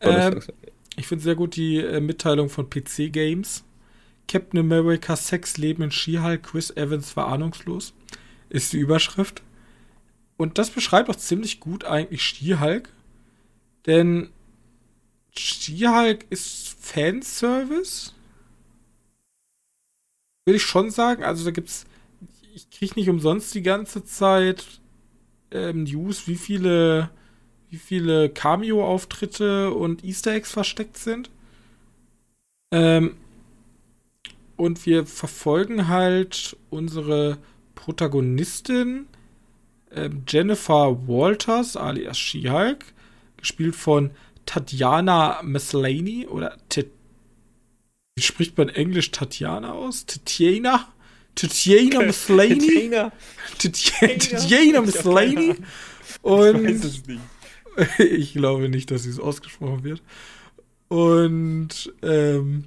[0.00, 0.48] Ähm, Donnerstags.
[0.96, 3.64] ich finde sehr gut die äh, Mitteilung von PC Games.
[4.28, 7.92] Captain America Sex Leben in She-Hulk, Chris Evans war ahnungslos.
[8.48, 9.42] Ist die Überschrift.
[10.36, 12.88] Und das beschreibt auch ziemlich gut eigentlich She-Hulk.
[13.86, 14.30] Denn
[15.36, 18.12] She-Hulk ist Fanservice.
[20.46, 21.24] Würde ich schon sagen.
[21.24, 21.86] Also da gibt's.
[22.54, 24.64] Ich kriege nicht umsonst die ganze Zeit
[25.50, 27.10] ähm, News, wie viele,
[27.70, 31.30] wie viele Cameo-Auftritte und Easter Eggs versteckt sind.
[32.72, 33.16] Ähm,
[34.56, 37.38] und wir verfolgen halt unsere
[37.74, 39.06] Protagonistin
[39.92, 42.84] ähm, Jennifer Walters, alias She-Hulk,
[43.36, 44.10] gespielt von
[44.46, 46.90] Tatjana Maslany oder Tit
[48.16, 50.06] wie spricht man Englisch Tatjana aus?
[50.06, 50.86] Tatjana?
[51.34, 53.10] Tatjana Maslany?
[53.58, 55.56] Tatjana Maslany?
[56.22, 57.20] Und es nicht.
[57.98, 60.02] ich glaube nicht, dass sie es ausgesprochen wird.
[60.88, 62.64] Und ähm,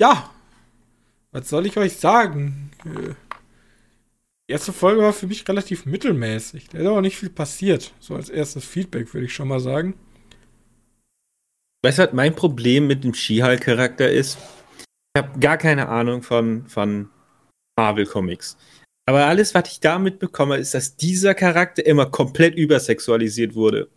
[0.00, 0.30] ja,
[1.32, 2.70] was soll ich euch sagen?
[2.84, 6.68] Die erste Folge war für mich relativ mittelmäßig.
[6.70, 7.92] Da ist aber nicht viel passiert.
[8.00, 9.94] So als erstes Feedback würde ich schon mal sagen.
[11.82, 14.38] Weißt du, was mein Problem mit dem She-Hulk-Charakter ist?
[15.14, 17.08] Ich habe gar keine Ahnung von, von
[17.78, 18.56] Marvel-Comics.
[19.06, 23.88] Aber alles, was ich da mitbekomme, ist, dass dieser Charakter immer komplett übersexualisiert wurde.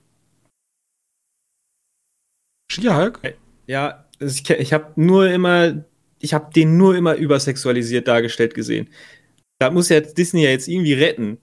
[2.71, 3.35] She-Hulk?
[3.67, 5.83] Ja, also ich, ich habe nur immer,
[6.23, 8.89] ich habe den nur immer übersexualisiert dargestellt gesehen.
[9.59, 11.37] Da muss ja Disney ja jetzt irgendwie retten.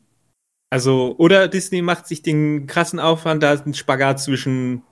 [0.72, 4.82] Also, oder Disney macht sich den krassen Aufwand, da ist ein Spagat zwischen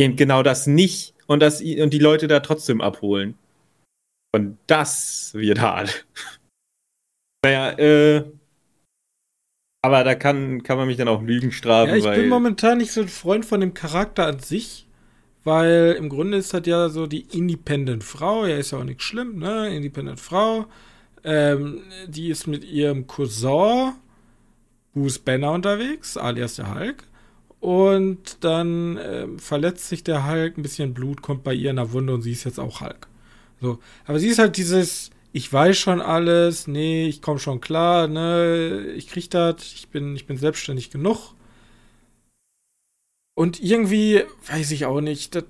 [0.00, 3.38] eben genau das nicht und, das, und die Leute da trotzdem abholen.
[4.34, 6.04] Und das wird hart.
[7.44, 8.24] naja, äh,
[9.84, 12.92] aber da kann, kann man mich dann auch Lügen strafen, Ja, ich bin momentan nicht
[12.92, 14.88] so ein Freund von dem Charakter an sich,
[15.44, 19.04] weil im Grunde ist das ja so die Independent Frau, ja, ist ja auch nichts
[19.04, 19.74] schlimm, ne?
[19.74, 20.66] Independent Frau.
[21.24, 23.92] Ähm, die ist mit ihrem Cousin
[24.94, 27.04] Bruce Banner unterwegs, alias der Hulk.
[27.60, 31.92] Und dann ähm, verletzt sich der Hulk, ein bisschen Blut kommt bei ihr in der
[31.92, 33.06] Wunde und sie ist jetzt auch Hulk.
[33.60, 33.78] So.
[34.04, 38.92] Aber sie ist halt dieses, ich weiß schon alles, nee, ich komme schon klar, ne,
[38.96, 41.34] ich krieg das, ich bin, ich bin selbstständig genug.
[43.34, 45.44] Und irgendwie, weiß ich auch nicht, das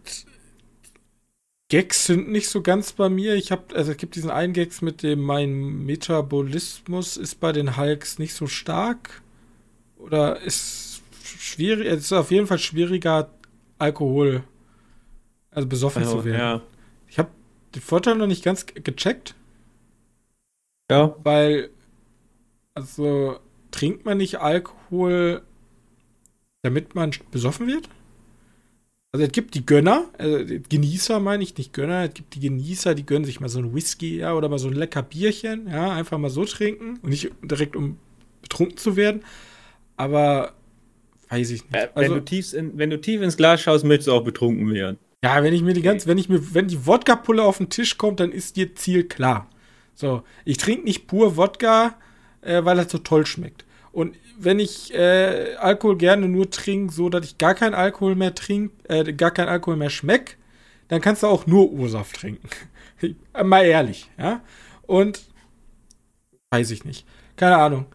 [1.68, 3.34] Gags sind nicht so ganz bei mir.
[3.34, 7.76] Ich habe, also es gibt diesen einen Gags mit dem, mein Metabolismus ist bei den
[7.76, 9.22] Hulks nicht so stark.
[9.98, 13.30] Oder ist schwierig, es ist auf jeden Fall schwieriger,
[13.78, 14.44] Alkohol,
[15.50, 16.38] also besoffen also, zu werden.
[16.38, 16.62] ja,
[17.08, 17.30] Ich habe
[17.74, 19.34] den Vorteil noch nicht ganz ge- gecheckt,
[20.90, 21.70] ja, weil,
[22.74, 23.38] also,
[23.70, 25.42] trinkt man nicht Alkohol,
[26.62, 27.88] damit man besoffen wird?
[29.14, 32.94] Also, es gibt die Gönner, also Genießer meine ich, nicht Gönner, es gibt die Genießer,
[32.94, 35.92] die gönnen sich mal so ein Whisky, ja, oder mal so ein lecker Bierchen, ja,
[35.92, 37.98] einfach mal so trinken und nicht direkt um
[38.40, 39.22] betrunken zu werden.
[39.98, 40.54] Aber,
[41.28, 41.74] weiß ich nicht.
[41.74, 44.24] Äh, also, wenn, du tief in, wenn du tief ins Glas schaust, möchtest du auch
[44.24, 44.96] betrunken werden.
[45.22, 47.98] Ja, wenn ich mir die ganze, wenn ich mir, wenn die Wodka-Pulle auf den Tisch
[47.98, 49.48] kommt, dann ist dir Ziel klar.
[49.94, 51.98] So, ich trinke nicht pur Wodka,
[52.40, 53.64] äh, weil er so toll schmeckt.
[53.92, 58.34] Und wenn ich äh, Alkohol gerne nur trinke, so dass ich gar keinen Alkohol mehr
[58.34, 60.38] trinke, äh, gar keinen Alkohol mehr schmeck,
[60.88, 62.48] dann kannst du auch nur O-Saft trinken.
[63.44, 64.42] Mal ehrlich, ja.
[64.82, 65.20] Und
[66.50, 67.06] weiß ich nicht.
[67.36, 67.86] Keine Ahnung.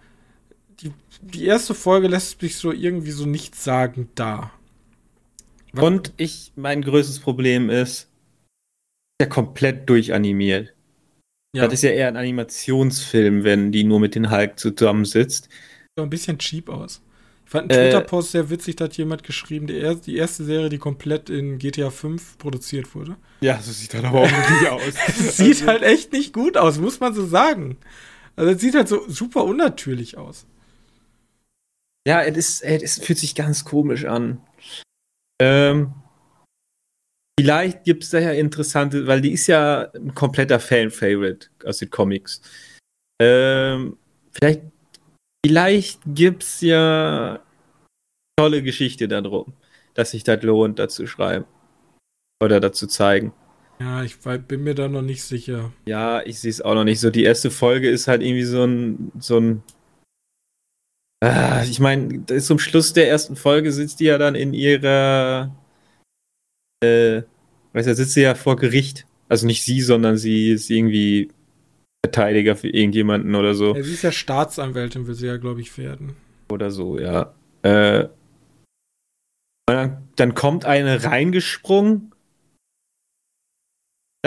[0.81, 4.51] Die, die erste Folge lässt mich so irgendwie so nichtssagend da.
[5.73, 8.10] Was- Und ich, mein größtes Problem ist,
[9.21, 10.73] ja komplett durchanimiert.
[11.55, 11.65] ja.
[11.65, 15.49] Das ist ja eher ein Animationsfilm, wenn die nur mit den Hulk zusammensitzt.
[15.97, 17.01] So ein bisschen cheap aus.
[17.45, 20.43] Ich fand einen Äh, Twitter-Post sehr witzig, da hat jemand geschrieben, die, er die erste
[20.43, 23.17] Serie, die komplett in GTA 5 produziert wurde.
[23.41, 25.36] Ja, so sieht das aber auch wirklich aus.
[25.38, 27.77] Sieht halt echt nicht gut aus, muss man so sagen.
[28.36, 30.45] Also es sieht halt so super unnatürlich aus.
[32.07, 34.41] Ja, es, ist, es fühlt sich ganz komisch an.
[35.41, 35.93] Ähm,
[37.39, 41.89] vielleicht gibt es da ja interessante, weil die ist ja ein kompletter Fan-Favorite aus den
[41.89, 42.41] Comics.
[43.21, 43.97] Ähm,
[44.31, 44.62] vielleicht
[45.45, 47.39] vielleicht gibt es ja
[48.38, 49.54] tolle Geschichte darum,
[49.93, 51.45] dass sich das lohnt, dazu schreiben.
[52.43, 53.34] Oder dazu zeigen.
[53.80, 55.71] Ja, ich bin mir da noch nicht sicher.
[55.86, 57.10] Ja, ich sehe es auch noch nicht so.
[57.10, 59.63] Die erste Folge ist halt irgendwie so ein, so ein.
[61.23, 65.56] Ah, ich meine, zum Schluss der ersten Folge sitzt die ja dann in ihrer.
[66.84, 67.23] Äh,
[67.73, 69.06] weißt du, sitzt sie ja vor Gericht.
[69.30, 71.30] Also nicht sie, sondern sie ist irgendwie
[72.08, 73.76] Verteidiger für irgendjemanden oder so.
[73.76, 76.15] Ja, sie ist ja Staatsanwältin, will sie ja, glaube ich, werden.
[76.50, 77.34] Oder so, ja.
[77.62, 78.08] Äh,
[79.67, 82.13] dann, dann kommt eine reingesprungen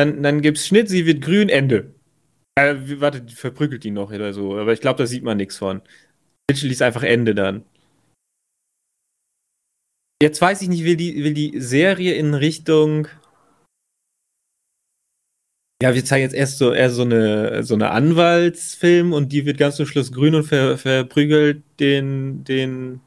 [0.00, 1.94] dann, dann es Schnitt, sie wird grün, Ende.
[2.58, 4.56] Äh, warte, verprügelt die noch oder so.
[4.56, 5.82] Aber ich glaube, da sieht man nichts von.
[6.50, 7.64] Literally ist einfach Ende dann.
[10.22, 13.08] Jetzt weiß ich nicht, will die, will die Serie in Richtung.
[15.82, 19.56] Ja, wir zeigen jetzt erst so, eher so eine, so eine Anwaltsfilm und die wird
[19.56, 23.00] ganz zum Schluss grün und ver, verprügelt den, den,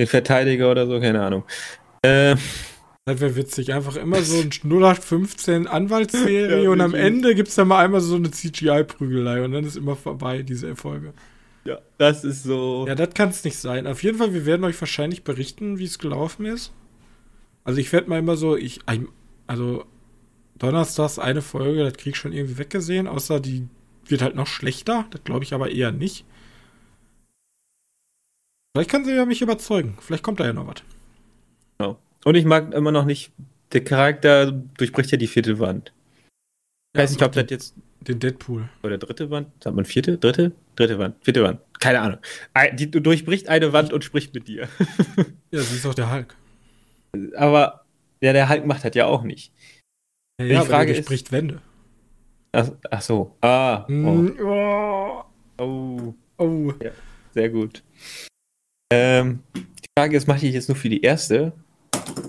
[0.00, 1.44] den Verteidiger oder so, keine Ahnung.
[2.00, 2.36] Äh,
[3.04, 3.74] das wäre witzig.
[3.74, 8.00] Einfach immer so ein 0815 Anwaltsserie ja, und am Ende gibt es dann mal einmal
[8.00, 11.12] so eine CGI-Prügelei und dann ist immer vorbei, diese Erfolge.
[11.64, 12.86] Ja, das ist so.
[12.88, 13.86] Ja, das kann es nicht sein.
[13.86, 16.72] Auf jeden Fall, wir werden euch wahrscheinlich berichten, wie es gelaufen ist.
[17.64, 18.80] Also ich werde mal immer so, ich,
[19.46, 19.84] also
[20.58, 23.68] Donnerstags eine Folge, das krieg ich schon irgendwie weggesehen, außer die
[24.06, 25.06] wird halt noch schlechter.
[25.10, 26.24] Das glaube ich aber eher nicht.
[28.74, 29.96] Vielleicht kann sie ja mich überzeugen.
[30.00, 30.82] Vielleicht kommt da ja noch was.
[31.78, 31.98] Genau.
[32.24, 33.32] Und ich mag immer noch nicht,
[33.72, 35.92] der Charakter durchbricht ja die vierte Wand.
[36.92, 37.74] Ich weiß nicht, ob das jetzt.
[38.00, 38.68] Den Deadpool.
[38.82, 39.48] Oder dritte Wand?
[39.62, 40.18] Sagt man vierte?
[40.18, 40.52] Dritte?
[40.76, 41.16] Dritte Wand.
[41.24, 41.60] Vierte Wand.
[41.80, 42.18] Keine Ahnung.
[42.74, 44.68] Die durchbricht eine Wand und spricht mit dir.
[45.50, 46.36] ja, sie ist auch der Hulk.
[47.34, 47.86] Aber
[48.20, 49.52] ja, der Hulk macht das ja auch nicht.
[50.40, 51.60] Ja, die Frage ist, Wände.
[52.52, 53.36] Ach, ach, so.
[53.40, 53.84] Ah.
[53.88, 55.24] Mm, oh.
[55.58, 56.14] Oh.
[56.38, 56.72] oh.
[56.82, 56.90] Ja,
[57.32, 57.82] sehr gut.
[58.92, 61.52] Ähm, die Frage ist, mache ich jetzt nur für die erste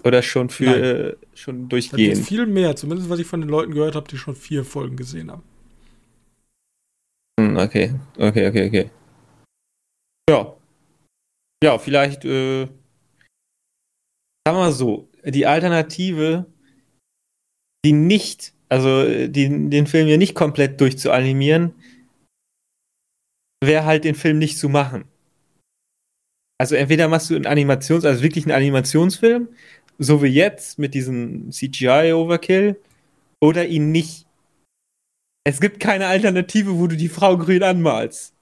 [0.03, 2.17] oder schon für äh, schon durchgehen?
[2.17, 4.95] Das viel mehr, zumindest was ich von den Leuten gehört habe, die schon vier Folgen
[4.95, 5.43] gesehen haben.
[7.39, 8.89] Hm, okay, okay, okay, okay.
[10.29, 10.55] Ja.
[11.63, 12.73] Ja, vielleicht, äh, sagen
[14.45, 16.45] wir mal so, die Alternative,
[17.85, 21.75] die nicht, also die, den Film ja nicht komplett durchzuanimieren,
[23.63, 25.05] wäre halt den Film nicht zu machen.
[26.59, 29.49] Also entweder machst du einen Animations, also wirklich einen Animationsfilm,
[29.99, 32.79] so wie jetzt mit diesem CGI-Overkill,
[33.43, 34.25] oder ihn nicht.
[35.45, 38.33] Es gibt keine Alternative, wo du die Frau grün anmalst.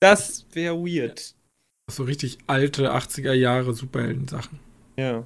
[0.00, 1.34] Das wäre weird.
[1.90, 4.58] So richtig alte 80er Jahre Superhelden-Sachen.
[4.96, 5.24] Ja.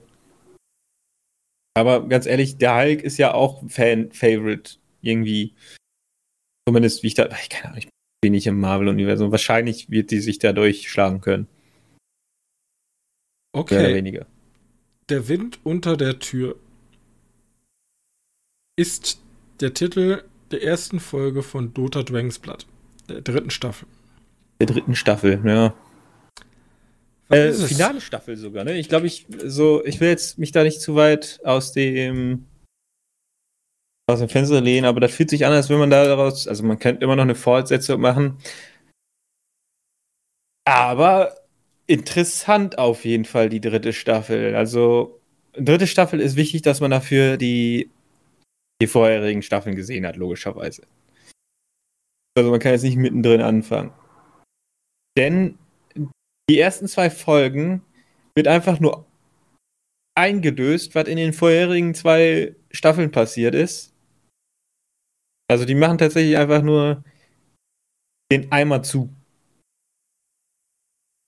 [1.77, 5.55] Aber ganz ehrlich, der Hulk ist ja auch Fan-Favorite irgendwie.
[6.67, 7.89] Zumindest wie ich da, ich keine Ahnung, ich
[8.23, 9.31] bin nicht im Marvel-Universum.
[9.31, 11.49] Wahrscheinlich wird die sich da durchschlagen können.
[13.55, 13.75] Okay.
[13.75, 14.27] Mehr oder weniger.
[15.09, 16.57] Der Wind unter der Tür
[18.77, 19.21] ist
[19.61, 22.67] der Titel der ersten Folge von Dota Dragons Blood,
[23.09, 23.87] der dritten Staffel.
[24.61, 25.75] Der dritten Staffel, ja.
[27.29, 28.79] Äh, finale Staffel sogar, ne?
[28.79, 32.47] Ich glaube, ich so, ich will jetzt mich da nicht zu weit aus dem
[34.09, 36.79] aus dem Fenster lehnen, aber das fühlt sich an, als wenn man daraus, also man
[36.79, 38.39] könnte immer noch eine Fortsetzung machen.
[40.65, 41.35] Aber
[41.87, 44.55] interessant auf jeden Fall, die dritte Staffel.
[44.55, 45.21] Also,
[45.55, 47.91] dritte Staffel ist wichtig, dass man dafür die,
[48.81, 50.83] die vorherigen Staffeln gesehen hat, logischerweise.
[52.37, 53.93] Also, man kann jetzt nicht mittendrin anfangen.
[55.17, 55.59] Denn
[56.49, 57.83] die ersten zwei Folgen
[58.35, 59.07] wird einfach nur
[60.15, 63.93] eingedöst, was in den vorherigen zwei Staffeln passiert ist.
[65.49, 67.05] Also, die machen tatsächlich einfach nur
[68.33, 69.11] den Eimer zu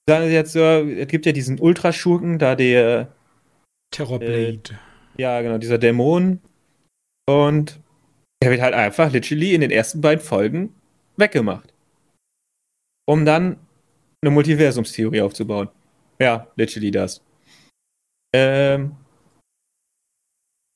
[0.08, 3.12] sagen Sie jetzt so, es gibt ja diesen Ultraschurken, da der
[3.94, 4.60] Terrorblade.
[4.70, 6.40] Äh, ja, genau, dieser Dämon.
[7.28, 7.78] Und
[8.40, 10.74] er wird halt einfach literally in den ersten beiden Folgen
[11.16, 11.74] weggemacht.
[13.06, 13.58] Um dann
[14.22, 15.68] eine Multiversumstheorie aufzubauen.
[16.18, 17.22] Ja, literally das.
[18.34, 18.96] Ähm,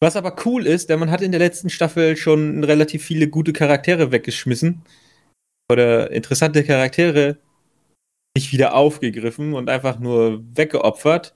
[0.02, 3.52] was aber cool ist, denn man hat in der letzten Staffel schon relativ viele gute
[3.52, 4.82] Charaktere weggeschmissen.
[5.70, 7.38] Oder interessante Charaktere
[8.36, 11.34] nicht wieder aufgegriffen und einfach nur weggeopfert.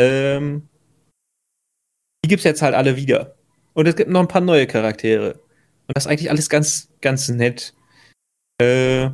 [0.00, 0.68] Ähm,
[2.24, 3.36] die gibt es jetzt halt alle wieder.
[3.74, 5.34] Und es gibt noch ein paar neue Charaktere.
[5.86, 7.74] Und das ist eigentlich alles ganz, ganz nett.
[8.60, 9.10] Äh,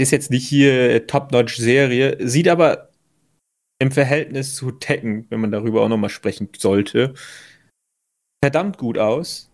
[0.00, 2.90] es ist jetzt nicht hier Top-Notch-Serie, sieht aber
[3.78, 7.14] im Verhältnis zu Tekken, wenn man darüber auch nochmal sprechen sollte,
[8.42, 9.50] verdammt gut aus.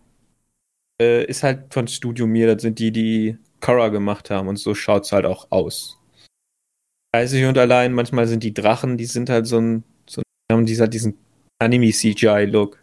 [1.01, 4.75] Äh, ist halt von Studio Mir, das sind die, die Korra gemacht haben und so
[4.75, 5.97] schaut es halt auch aus.
[7.11, 10.21] Einzig und allein, manchmal sind die Drachen, die sind halt so ein, so,
[10.51, 11.17] haben dieser, diesen
[11.59, 12.81] Anime-CGI-Look.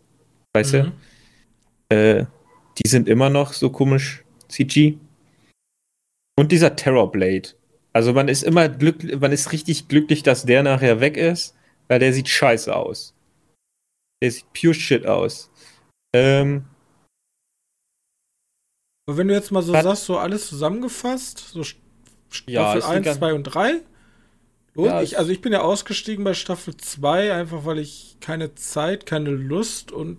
[0.55, 0.93] Weißt mhm.
[1.91, 1.97] du?
[1.97, 2.27] Äh,
[2.79, 4.99] die sind immer noch so komisch CG.
[6.39, 7.51] Und dieser Terrorblade.
[7.93, 11.57] Also man ist immer glücklich, man ist richtig glücklich, dass der nachher weg ist,
[11.89, 13.15] weil der sieht scheiße aus.
[14.23, 15.51] Der sieht pure shit aus.
[16.15, 16.67] Ähm,
[19.09, 21.77] Aber wenn du jetzt mal so sagst, so alles zusammengefasst, so St-
[22.47, 23.81] Ja, Staffel eine 1, ganz- 2 und 3.
[24.75, 28.55] Und Ja, ich, also ich bin ja ausgestiegen bei Staffel 2, einfach weil ich keine
[28.57, 30.19] Zeit, keine Lust und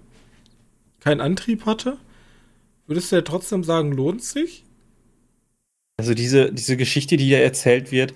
[0.99, 1.97] keinen Antrieb hatte.
[2.87, 4.63] Würdest du ja trotzdem sagen, lohnt sich?
[5.97, 8.13] Also diese, diese Geschichte, die hier erzählt wird,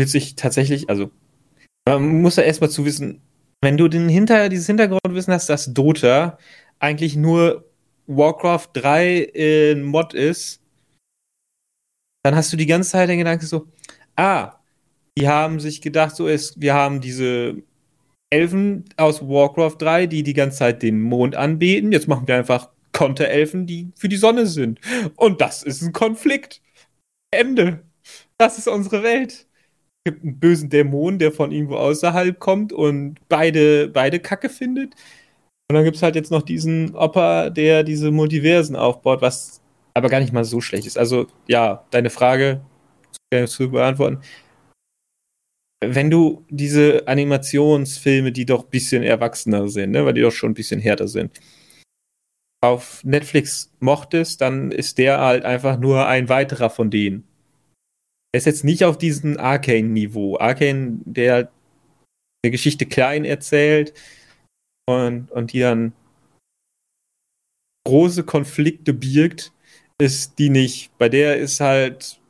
[0.00, 1.10] fühlt sich tatsächlich, also
[1.86, 3.20] man muss ja erstmal zu wissen,
[3.60, 6.38] wenn du den Hinter, dieses Hintergrundwissen hast, dass Dota
[6.78, 7.64] eigentlich nur
[8.06, 10.60] Warcraft 3 in Mod ist,
[12.22, 13.66] dann hast du die ganze Zeit den Gedanken so,
[14.16, 14.54] ah,
[15.18, 17.56] die haben sich gedacht, so ist, wir haben diese
[18.30, 22.68] Elfen aus Warcraft 3, die die ganze Zeit den Mond anbeten, jetzt machen wir einfach
[22.92, 24.80] Konterelfen, die für die Sonne sind.
[25.16, 26.60] Und das ist ein Konflikt.
[27.30, 27.84] Ende.
[28.38, 29.46] Das ist unsere Welt.
[30.04, 34.94] Es gibt einen bösen Dämon, der von irgendwo außerhalb kommt und beide, beide Kacke findet.
[35.70, 39.60] Und dann gibt es halt jetzt noch diesen Opa, der diese Multiversen aufbaut, was
[39.94, 40.96] aber gar nicht mal so schlecht ist.
[40.96, 42.62] Also, ja, deine Frage
[43.46, 44.20] zu, beantworten.
[45.84, 50.50] Wenn du diese Animationsfilme, die doch ein bisschen erwachsener sind, ne, weil die doch schon
[50.50, 51.38] ein bisschen härter sind,
[52.60, 57.24] auf Netflix mochtest, dann ist der halt einfach nur ein weiterer von denen.
[58.32, 60.38] Er ist jetzt nicht auf diesem Arcane-Niveau.
[60.38, 61.50] Arcane, der
[62.44, 63.94] eine Geschichte klein erzählt
[64.86, 65.92] und, und die dann
[67.86, 69.52] große Konflikte birgt,
[70.00, 70.96] ist die nicht.
[70.98, 72.20] Bei der ist halt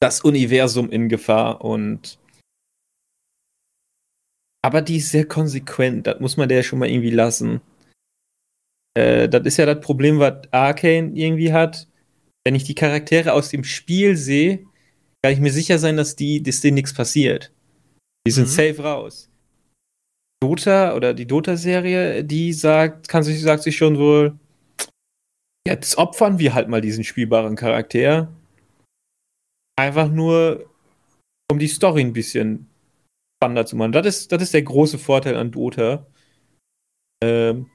[0.00, 2.18] das Universum in Gefahr und
[4.64, 7.60] aber die ist sehr konsequent, das muss man der schon mal irgendwie lassen.
[8.94, 11.88] Äh, das ist ja das Problem, was Arcane irgendwie hat.
[12.44, 14.64] Wenn ich die Charaktere aus dem Spiel sehe,
[15.22, 17.52] kann ich mir sicher sein, dass, die, dass denen nichts passiert.
[18.26, 18.52] Die sind Mhm.
[18.52, 19.30] safe raus.
[20.42, 24.38] Dota oder die Dota-Serie, die sagt, kann sich, sagt sich schon wohl,
[25.66, 28.32] jetzt opfern wir halt mal diesen spielbaren Charakter.
[29.76, 30.70] Einfach nur,
[31.50, 32.68] um die Story ein bisschen
[33.38, 33.92] spannender zu machen.
[33.92, 36.06] Das ist, das ist der große Vorteil an Dota.
[37.22, 37.70] Ähm,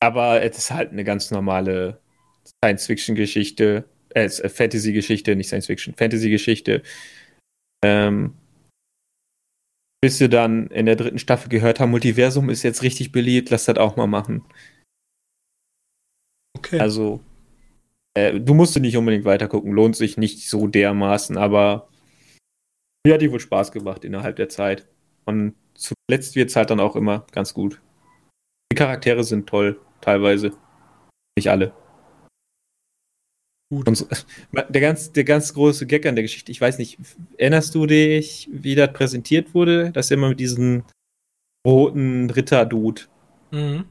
[0.00, 2.00] aber es ist halt eine ganz normale
[2.64, 6.82] Science-Fiction-Geschichte, äh, Fantasy-Geschichte, nicht Science-Fiction, Fantasy-Geschichte.
[7.84, 8.34] Ähm,
[10.00, 13.64] bis sie dann in der dritten Staffel gehört haben, Multiversum ist jetzt richtig beliebt, lass
[13.64, 14.44] das auch mal machen.
[16.56, 16.78] Okay.
[16.78, 17.20] Also,
[18.14, 21.88] äh, du musst nicht unbedingt weitergucken, lohnt sich nicht so dermaßen, aber
[23.04, 24.88] mir hat die wohl Spaß gemacht innerhalb der Zeit.
[25.24, 27.80] Und zuletzt wird es halt dann auch immer ganz gut.
[28.72, 30.52] Die Charaktere sind toll, teilweise.
[31.36, 31.72] Nicht alle.
[33.70, 33.86] Gut.
[33.86, 34.08] Und so,
[34.52, 36.98] der, ganz, der ganz große Gag an der Geschichte, ich weiß nicht,
[37.36, 39.90] erinnerst du dich, wie das präsentiert wurde?
[39.92, 40.84] Das ist immer mit diesem
[41.66, 43.02] roten Ritter-Dude.
[43.50, 43.84] Mhm.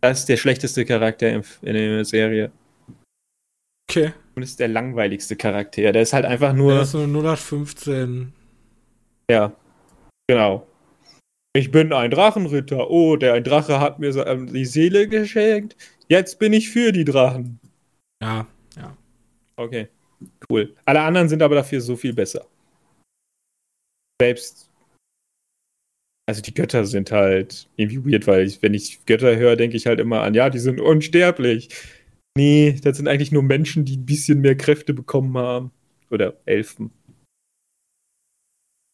[0.00, 2.50] Das ist der schlechteste Charakter in, in der Serie.
[3.90, 4.12] Okay.
[4.34, 5.92] Und ist der langweiligste Charakter.
[5.92, 6.74] Der ist halt einfach nur.
[6.74, 8.32] Das ist nur 0815.
[9.30, 9.52] Ja,
[10.26, 10.66] genau.
[11.56, 12.90] Ich bin ein Drachenritter.
[12.90, 15.76] Oh, der ein Drache hat mir ähm, die Seele geschenkt.
[16.08, 17.60] Jetzt bin ich für die Drachen.
[18.20, 18.46] Ja,
[18.76, 18.96] ja.
[19.56, 19.88] Okay,
[20.50, 20.74] cool.
[20.84, 22.44] Alle anderen sind aber dafür so viel besser.
[24.20, 24.68] Selbst.
[26.26, 29.86] Also die Götter sind halt irgendwie weird, weil ich, wenn ich Götter höre, denke ich
[29.86, 31.68] halt immer an, ja, die sind unsterblich.
[32.36, 35.70] Nee, das sind eigentlich nur Menschen, die ein bisschen mehr Kräfte bekommen haben.
[36.10, 36.90] Oder Elfen.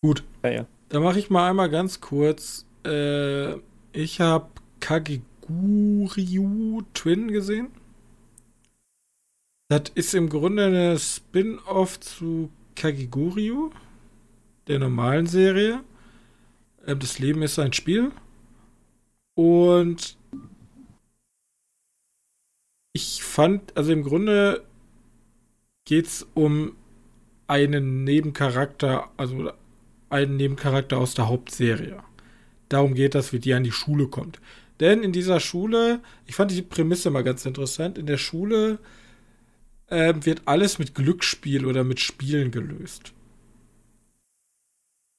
[0.02, 0.24] Gut.
[0.42, 0.66] Ja, ja.
[0.90, 2.66] Da mache ich mal einmal ganz kurz.
[2.84, 3.54] Äh,
[3.92, 4.48] ich habe
[4.80, 7.68] Kageguryu Twin gesehen.
[9.68, 13.70] Das ist im Grunde eine Spin-off zu Kageguryu,
[14.66, 15.84] der normalen Serie.
[16.84, 18.10] Ähm, das Leben ist ein Spiel.
[19.36, 20.18] Und
[22.92, 24.66] ich fand, also im Grunde
[25.84, 26.74] geht es um
[27.46, 29.52] einen Nebencharakter, also
[30.10, 31.98] einen Nebencharakter aus der Hauptserie.
[32.68, 34.40] Darum geht das, wie die an die Schule kommt.
[34.80, 38.78] Denn in dieser Schule, ich fand die Prämisse mal ganz interessant, in der Schule
[39.90, 43.12] ähm, wird alles mit Glücksspiel oder mit Spielen gelöst.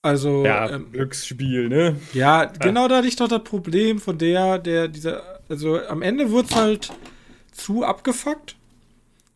[0.03, 1.95] Also, Ja, ähm, Glücksspiel, ne?
[2.13, 6.31] ja, genau da hatte ich doch das Problem von der, der, dieser, also am Ende
[6.31, 6.91] wurde es halt
[7.51, 8.55] zu abgefuckt.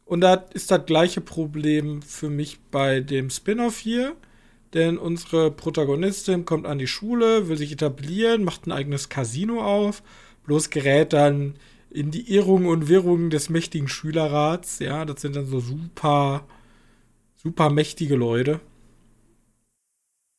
[0.06, 4.16] Und da ist das gleiche Problem für mich bei dem Spin-off hier.
[4.76, 10.04] Denn unsere Protagonistin kommt an die Schule, will sich etablieren, macht ein eigenes Casino auf,
[10.44, 11.56] bloß gerät dann
[11.90, 14.80] in die Irrungen und Wirrungen des mächtigen Schülerrats.
[14.80, 16.46] Ja, das sind dann so super,
[17.38, 18.60] super mächtige Leute.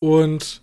[0.01, 0.61] Und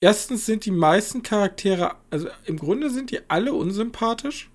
[0.00, 4.50] erstens sind die meisten Charaktere, also im Grunde sind die alle unsympathisch,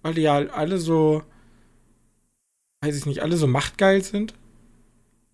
[0.00, 1.22] weil die ja alle so,
[2.82, 4.34] weiß ich nicht, alle so machtgeil sind.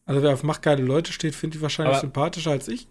[0.07, 2.89] Also wer auf machtgeile Leute steht, findet die wahrscheinlich Aber sympathischer als ich.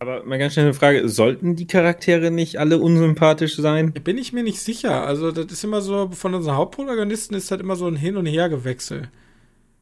[0.00, 3.92] Aber mal ganz schnell eine Frage: Sollten die Charaktere nicht alle unsympathisch sein?
[3.92, 5.06] Bin ich mir nicht sicher.
[5.06, 8.26] Also, das ist immer so, von unseren Hauptprotagonisten ist halt immer so ein Hin- und
[8.26, 9.08] Hergewechsel.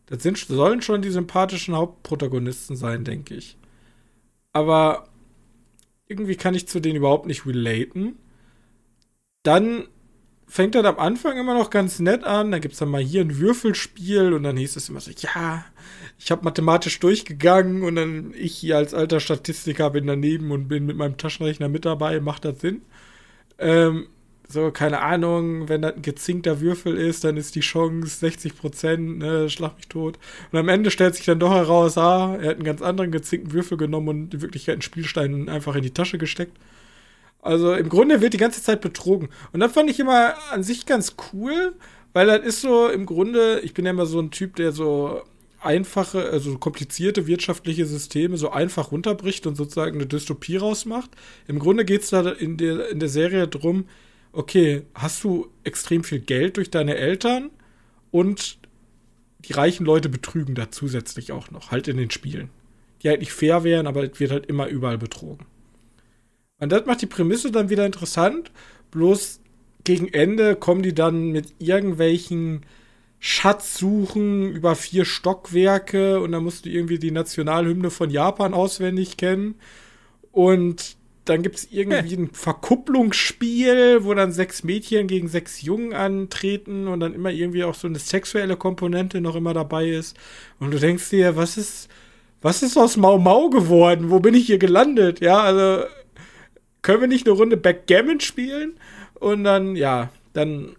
[0.07, 3.57] Das sind, sollen schon die sympathischen Hauptprotagonisten sein, denke ich.
[4.53, 5.09] Aber
[6.07, 8.16] irgendwie kann ich zu denen überhaupt nicht relaten.
[9.43, 9.89] Dann
[10.47, 12.51] fängt das am Anfang immer noch ganz nett an.
[12.51, 15.64] Da gibt es dann mal hier ein Würfelspiel und dann hieß es immer so, ja,
[16.18, 20.86] ich habe mathematisch durchgegangen und dann ich hier als alter Statistiker bin daneben und bin
[20.86, 22.82] mit meinem Taschenrechner mit dabei, macht das Sinn?
[23.59, 24.07] Ähm,
[24.47, 29.18] so, keine Ahnung, wenn das ein gezinkter Würfel ist, dann ist die Chance 60 Prozent,
[29.18, 30.18] ne, schlag mich tot.
[30.53, 33.53] Und am Ende stellt sich dann doch heraus, ah, er hat einen ganz anderen gezinkten
[33.53, 36.57] Würfel genommen und in Wirklichkeit einen Spielstein einfach in die Tasche gesteckt.
[37.45, 39.28] Also im Grunde wird die ganze Zeit betrogen.
[39.53, 41.74] Und das fand ich immer an sich ganz cool,
[42.14, 45.20] weil das ist so im Grunde, ich bin ja immer so ein Typ, der so
[45.61, 51.11] einfache, also komplizierte wirtschaftliche Systeme so einfach runterbricht und sozusagen eine Dystopie rausmacht.
[51.47, 53.88] Im Grunde geht es da in der, in der Serie drum,
[54.32, 57.51] okay, hast du extrem viel Geld durch deine Eltern
[58.11, 58.57] und
[59.40, 62.49] die reichen Leute betrügen da zusätzlich auch noch, halt in den Spielen.
[63.03, 65.45] Die halt nicht fair wären, aber es wird halt immer überall betrogen.
[66.61, 68.50] Und das macht die Prämisse dann wieder interessant,
[68.90, 69.40] bloß
[69.84, 72.64] gegen Ende kommen die dann mit irgendwelchen
[73.18, 79.55] Schatzsuchen über vier Stockwerke und dann musst du irgendwie die Nationalhymne von Japan auswendig kennen.
[80.32, 86.86] Und dann gibt es irgendwie ein Verkupplungsspiel, wo dann sechs Mädchen gegen sechs Jungen antreten
[86.86, 90.16] und dann immer irgendwie auch so eine sexuelle Komponente noch immer dabei ist.
[90.61, 91.88] Und du denkst dir, was ist,
[92.42, 94.11] was ist aus Mau Mau geworden?
[94.11, 95.20] Wo bin ich hier gelandet?
[95.20, 95.84] Ja, also
[96.85, 98.74] können wir nicht eine Runde Backgammon spielen?
[99.14, 100.76] Und dann, ja, dann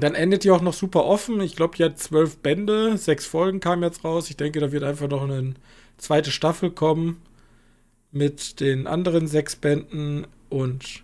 [0.00, 1.40] dann endet die auch noch super offen.
[1.40, 4.30] Ich glaube, die hat zwölf Bände, sechs Folgen kamen jetzt raus.
[4.30, 5.54] Ich denke, da wird einfach noch eine
[5.96, 7.20] zweite Staffel kommen
[8.10, 11.02] mit den anderen sechs Bänden und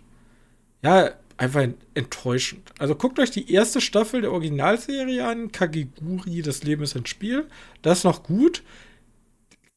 [0.81, 2.71] ja, einfach enttäuschend.
[2.79, 7.45] Also guckt euch die erste Staffel der Originalserie an, Kagiguri, das Leben ist ein Spiel.
[7.81, 8.63] Das ist noch gut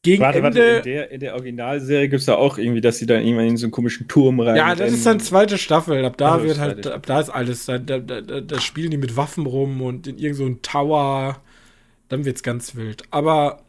[0.01, 0.59] gegen warte, Ende.
[0.59, 3.47] Warte, in der, in der Originalserie gibt es da auch irgendwie, dass sie dann irgendwann
[3.47, 4.55] in so einen komischen Turm rein.
[4.55, 6.05] Ja, das ist dann zweite Staffel.
[6.05, 7.65] Ab da also wird halt, ab da ist alles.
[7.65, 11.41] Da, da, da, da, spielen die mit Waffen rum und in irgendeinem so Tower.
[12.07, 13.03] Dann wird's ganz wild.
[13.11, 13.63] Aber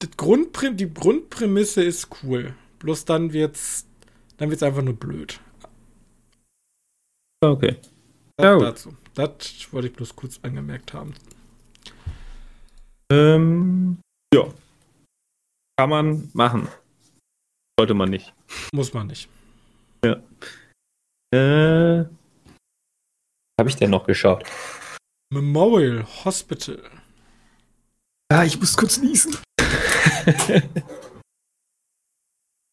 [0.00, 2.54] das Grundprä die Grundprämisse ist cool.
[2.78, 3.86] Bloß dann wird's,
[4.38, 5.40] dann wird's einfach nur blöd.
[7.40, 7.76] Okay.
[8.36, 8.96] Das ja, dazu.
[9.14, 11.14] Das wollte ich bloß kurz angemerkt haben.
[13.10, 13.98] Ähm,
[14.34, 14.52] ja.
[15.78, 16.68] Kann man machen.
[17.78, 18.34] Sollte man nicht.
[18.72, 19.28] Muss man nicht.
[20.04, 20.20] Ja.
[21.32, 22.06] Äh,
[23.58, 24.44] habe ich denn noch geschaut?
[25.30, 26.82] Memorial Hospital.
[28.30, 29.36] Ja, ich muss kurz niesen.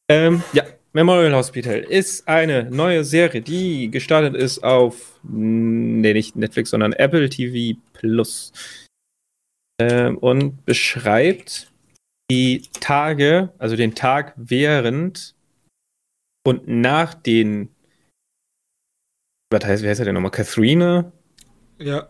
[0.10, 6.70] ähm, ja, Memorial Hospital ist eine neue Serie, die gestartet ist auf, nee, nicht Netflix,
[6.70, 8.54] sondern Apple TV Plus
[9.80, 11.72] ähm, und beschreibt
[12.32, 15.36] die Tage, also den Tag während
[16.46, 17.70] und nach den,
[19.52, 20.32] was heißt, wie heißt er denn nochmal?
[20.32, 21.12] Katharina?
[21.78, 22.10] Ja.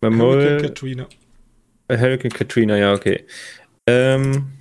[0.00, 1.08] Memorial, Hurricane Katrina.
[1.88, 3.26] Äh, Hurricane Katrina, ja, okay.
[3.88, 4.52] Ähm,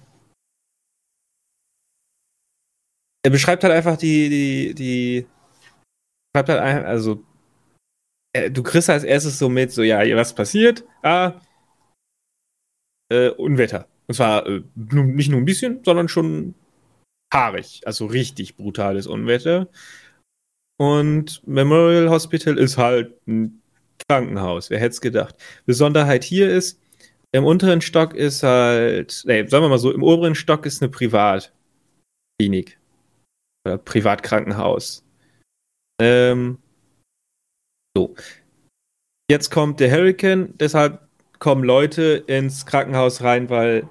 [3.24, 5.28] er beschreibt halt einfach die, die, die,
[6.36, 7.24] schreibt halt ein, also,
[8.34, 10.84] äh, du kriegst als erstes so mit, so, ja, was passiert?
[11.04, 11.40] Ah,
[13.10, 13.88] äh, Unwetter.
[14.08, 16.56] Und zwar äh, nicht nur ein bisschen, sondern schon
[17.34, 17.82] haarig.
[17.86, 19.68] Also richtig brutales Unwetter.
[20.80, 23.62] Und Memorial Hospital ist halt ein
[24.08, 24.70] Krankenhaus.
[24.70, 25.36] Wer hätte es gedacht?
[25.66, 26.80] Besonderheit hier ist,
[27.32, 30.90] im unteren Stock ist halt, nee, sagen wir mal so, im oberen Stock ist eine
[30.90, 32.80] Privatklinik.
[33.66, 35.04] Oder Privatkrankenhaus.
[36.02, 36.60] Ähm,
[37.96, 38.16] so.
[39.30, 41.07] Jetzt kommt der Hurricane, deshalb
[41.40, 43.88] kommen Leute ins Krankenhaus rein, weil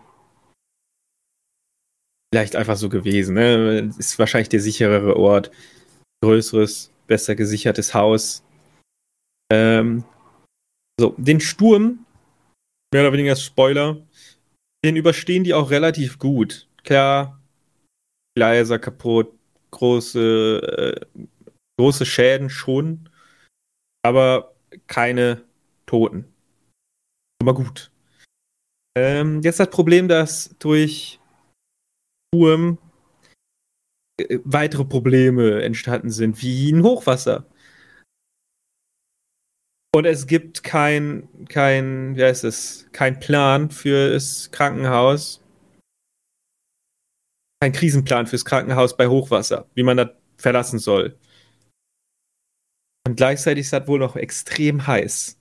[2.32, 3.34] vielleicht einfach so gewesen.
[3.34, 3.92] Ne?
[3.98, 5.50] Ist wahrscheinlich der sicherere Ort.
[6.22, 8.42] Größeres, besser gesichertes Haus.
[9.52, 10.04] Ähm,
[10.98, 12.04] so, den Sturm,
[12.92, 14.02] mehr oder weniger Spoiler,
[14.84, 16.66] den überstehen die auch relativ gut.
[16.84, 17.40] Klar,
[18.36, 19.32] Gleiser kaputt,
[19.70, 21.22] große äh,
[21.78, 23.08] große Schäden schon,
[24.02, 24.54] aber
[24.86, 25.42] keine
[25.86, 26.32] Toten.
[27.46, 27.92] Mal gut.
[28.98, 31.20] Ähm, jetzt das Problem, dass durch
[32.34, 32.78] Sturm
[34.20, 37.46] äh, weitere Probleme entstanden sind, wie ein Hochwasser.
[39.94, 45.40] Und es gibt kein, kein, wie heißt es, kein Plan für das Krankenhaus.
[47.62, 51.16] Kein Krisenplan fürs Krankenhaus bei Hochwasser, wie man das verlassen soll.
[53.06, 55.35] Und gleichzeitig ist das wohl noch extrem heiß.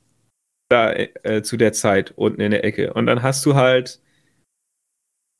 [0.69, 2.93] Da äh, zu der Zeit unten in der Ecke.
[2.93, 4.01] Und dann hast du halt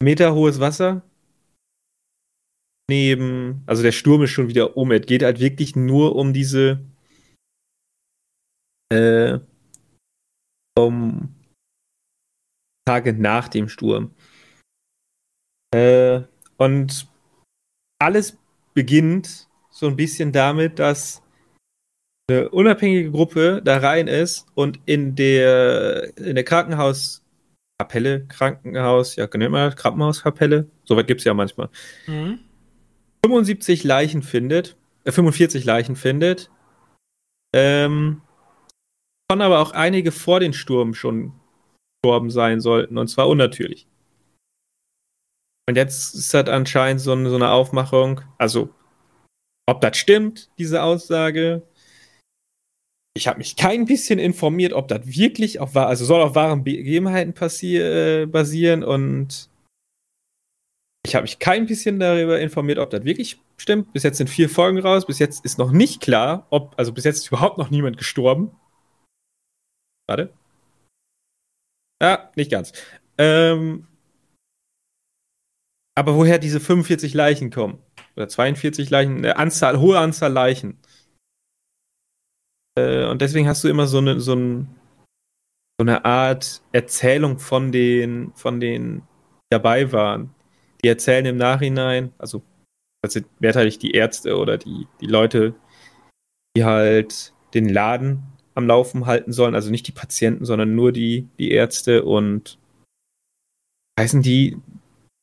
[0.01, 1.01] meterhohes Wasser.
[2.87, 4.91] Neben, also der Sturm ist schon wieder um.
[4.91, 6.85] Es geht halt wirklich nur um diese
[8.93, 9.39] äh,
[10.77, 11.33] um
[12.87, 14.13] Tage nach dem Sturm.
[15.73, 16.21] Äh,
[16.57, 17.07] und
[17.99, 18.37] alles
[18.73, 21.23] beginnt so ein bisschen damit, dass
[22.27, 29.69] eine unabhängige Gruppe da rein ist und in der, in der Krankenhauskapelle, Krankenhaus, ja, man
[29.69, 29.75] das?
[29.75, 31.69] Krankenhauskapelle, soweit gibt es ja manchmal,
[32.07, 32.39] mhm.
[33.25, 36.49] 75 Leichen findet, äh, 45 Leichen findet,
[37.55, 38.21] ähm,
[39.31, 41.33] von aber auch einige vor den Sturm schon
[42.01, 43.87] gestorben sein sollten, und zwar unnatürlich.
[45.67, 48.69] Und jetzt ist das anscheinend so so eine Aufmachung, also
[49.67, 51.63] ob das stimmt, diese Aussage.
[53.17, 57.33] Ich habe mich kein bisschen informiert, ob das wirklich auf also soll auf wahren Begebenheiten
[57.63, 59.49] äh, basieren und
[61.05, 63.93] ich habe mich kein bisschen darüber informiert, ob das wirklich stimmt.
[63.93, 65.05] Bis jetzt sind vier Folgen raus.
[65.05, 68.51] Bis jetzt ist noch nicht klar, ob, also bis jetzt ist überhaupt noch niemand gestorben.
[70.07, 70.33] Warte.
[72.01, 72.73] Ja, nicht ganz.
[73.17, 73.87] Ähm,
[75.95, 77.79] aber woher diese 45 Leichen kommen?
[78.15, 80.79] Oder 42 Leichen, eine Anzahl, hohe Anzahl Leichen.
[82.77, 84.67] Äh, und deswegen hast du immer so eine, so, ein,
[85.79, 89.01] so eine Art Erzählung von den, von den, die
[89.51, 90.33] dabei waren.
[90.83, 92.43] Die erzählen im Nachhinein, also
[93.01, 95.53] das sind mehrteilig die Ärzte oder die, die Leute,
[96.55, 98.23] die halt den Laden
[98.55, 99.55] am Laufen halten sollen.
[99.55, 102.57] Also nicht die Patienten, sondern nur die, die Ärzte und
[103.99, 104.57] heißen die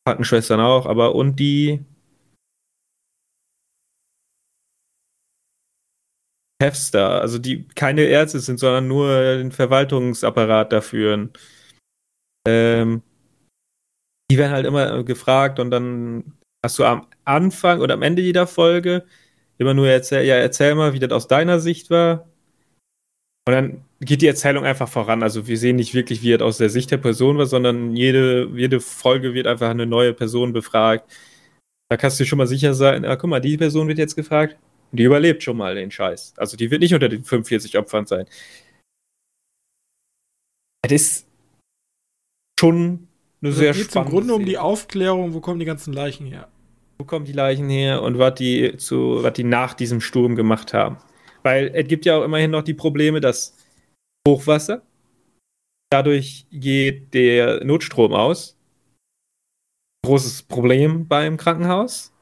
[0.07, 1.85] Krankenschwestern auch, aber und die
[6.63, 11.29] Hefster, also die keine Ärzte sind, sondern nur den Verwaltungsapparat dafür.
[12.49, 13.03] Ähm,
[14.31, 16.35] die werden halt immer gefragt und dann
[16.65, 19.05] hast du am Anfang oder am Ende jeder Folge
[19.59, 22.29] immer nur erzähl, ja, erzähl mal, wie das aus deiner Sicht war.
[23.47, 25.23] Und dann geht die Erzählung einfach voran.
[25.23, 28.49] Also wir sehen nicht wirklich, wie es aus der Sicht der Person war, sondern jede,
[28.55, 31.11] jede Folge wird einfach eine neue Person befragt.
[31.89, 34.57] Da kannst du schon mal sicher sein, ah, guck mal, die Person wird jetzt gefragt.
[34.93, 36.35] Und die überlebt schon mal den Scheiß.
[36.37, 38.27] Also die wird nicht unter den 45 Opfern sein.
[40.85, 41.27] Es ist
[42.61, 43.09] schon
[43.41, 46.27] eine also sehr geht spannende im Grunde um die Aufklärung, wo kommen die ganzen Leichen
[46.27, 46.49] her?
[46.99, 50.75] Wo kommen die Leichen her und was die zu, was die nach diesem Sturm gemacht
[50.75, 50.99] haben.
[51.43, 53.57] Weil es gibt ja auch immerhin noch die Probleme, dass
[54.29, 54.83] Hochwasser,
[55.91, 58.57] dadurch geht der Notstrom aus.
[60.05, 62.13] Großes Problem beim Krankenhaus.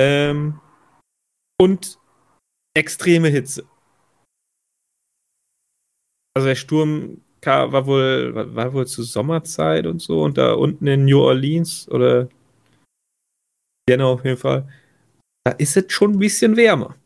[0.00, 0.60] Ähm,
[1.60, 1.98] und
[2.76, 3.64] extreme Hitze.
[6.34, 11.04] Also der Sturm war wohl, war wohl zur Sommerzeit und so und da unten in
[11.04, 12.28] New Orleans oder
[13.88, 14.68] genau auf jeden Fall,
[15.44, 16.96] da ist es schon ein bisschen wärmer.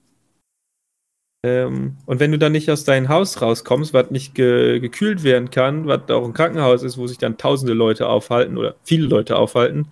[1.45, 5.51] Ähm, und wenn du dann nicht aus deinem Haus rauskommst, was nicht ge gekühlt werden
[5.51, 9.37] kann, was auch ein Krankenhaus ist, wo sich dann tausende Leute aufhalten oder viele Leute
[9.37, 9.91] aufhalten,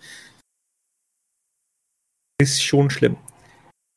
[2.40, 3.16] ist schon schlimm.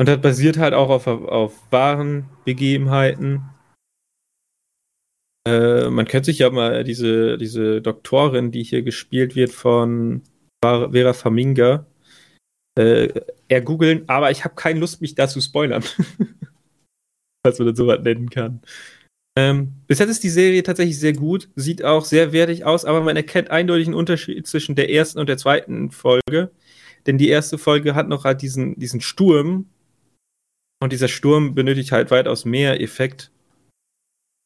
[0.04, 3.44] Und das basiert halt auch auf, auf wahren Begebenheiten.
[5.48, 10.24] Äh, man könnte sich ja mal diese, diese Doktorin, die hier gespielt wird von
[10.62, 11.86] Vera Faminga,
[12.78, 13.14] äh,
[13.48, 15.86] ergoogeln, aber ich habe keine Lust, mich da zu spoilern.
[17.46, 18.60] falls man das so was nennen kann.
[19.38, 23.00] Ähm, bis jetzt ist die Serie tatsächlich sehr gut, sieht auch sehr wertig aus, aber
[23.00, 26.52] man erkennt eindeutig einen Unterschied zwischen der ersten und der zweiten Folge.
[27.08, 29.70] Denn die erste Folge hat noch halt diesen, diesen Sturm.
[30.84, 33.32] Und dieser Sturm benötigt halt weitaus mehr Effekt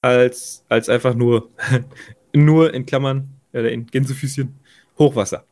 [0.03, 1.49] als, als einfach nur,
[2.35, 4.53] nur in Klammern, oder in Gänsefüßchen,
[4.99, 5.47] Hochwasser.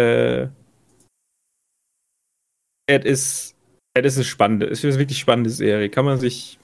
[0.00, 0.46] Äh,
[2.86, 3.56] es ist
[3.92, 4.62] das ist spannend.
[4.62, 5.90] Es ist eine wirklich spannende Serie.
[5.90, 6.58] Kann man sich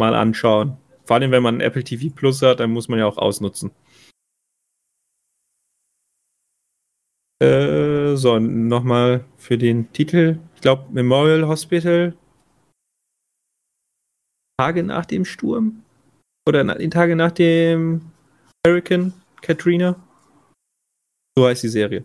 [0.00, 0.78] mal anschauen.
[1.04, 3.70] Vor allem, wenn man Apple TV Plus hat, dann muss man ja auch ausnutzen.
[7.42, 10.38] Äh, so, nochmal für den Titel.
[10.54, 12.14] Ich glaube, Memorial Hospital
[14.58, 15.82] Tage nach dem Sturm?
[16.48, 18.00] Oder na, die Tage nach dem
[18.66, 19.12] Hurricane
[19.42, 19.96] Katrina?
[21.36, 22.04] So heißt die Serie.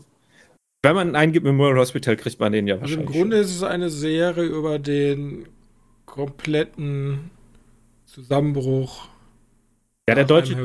[0.83, 3.17] Wenn man eingibt Memorial Hospital, kriegt man den ja Also im wahrscheinlich.
[3.17, 5.47] Grunde ist es eine Serie über den
[6.05, 7.29] kompletten
[8.05, 9.07] Zusammenbruch
[10.09, 10.57] ja, der deutsche.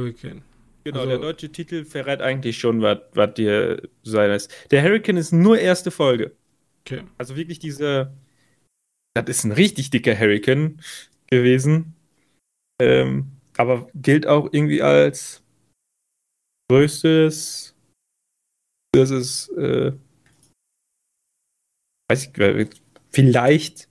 [0.87, 4.51] Genau, also- der deutsche Titel verrät eigentlich schon, was dir sein ist.
[4.71, 6.35] Der Hurricane ist nur erste Folge.
[6.81, 7.03] Okay.
[7.19, 8.13] Also wirklich diese.
[9.15, 10.81] Das ist ein richtig dicker Hurricane
[11.27, 11.95] gewesen.
[12.81, 15.43] Ähm, aber gilt auch irgendwie als
[16.71, 17.75] größtes.
[18.93, 19.93] Das ist, äh,
[22.11, 22.71] weiß ich,
[23.11, 23.89] vielleicht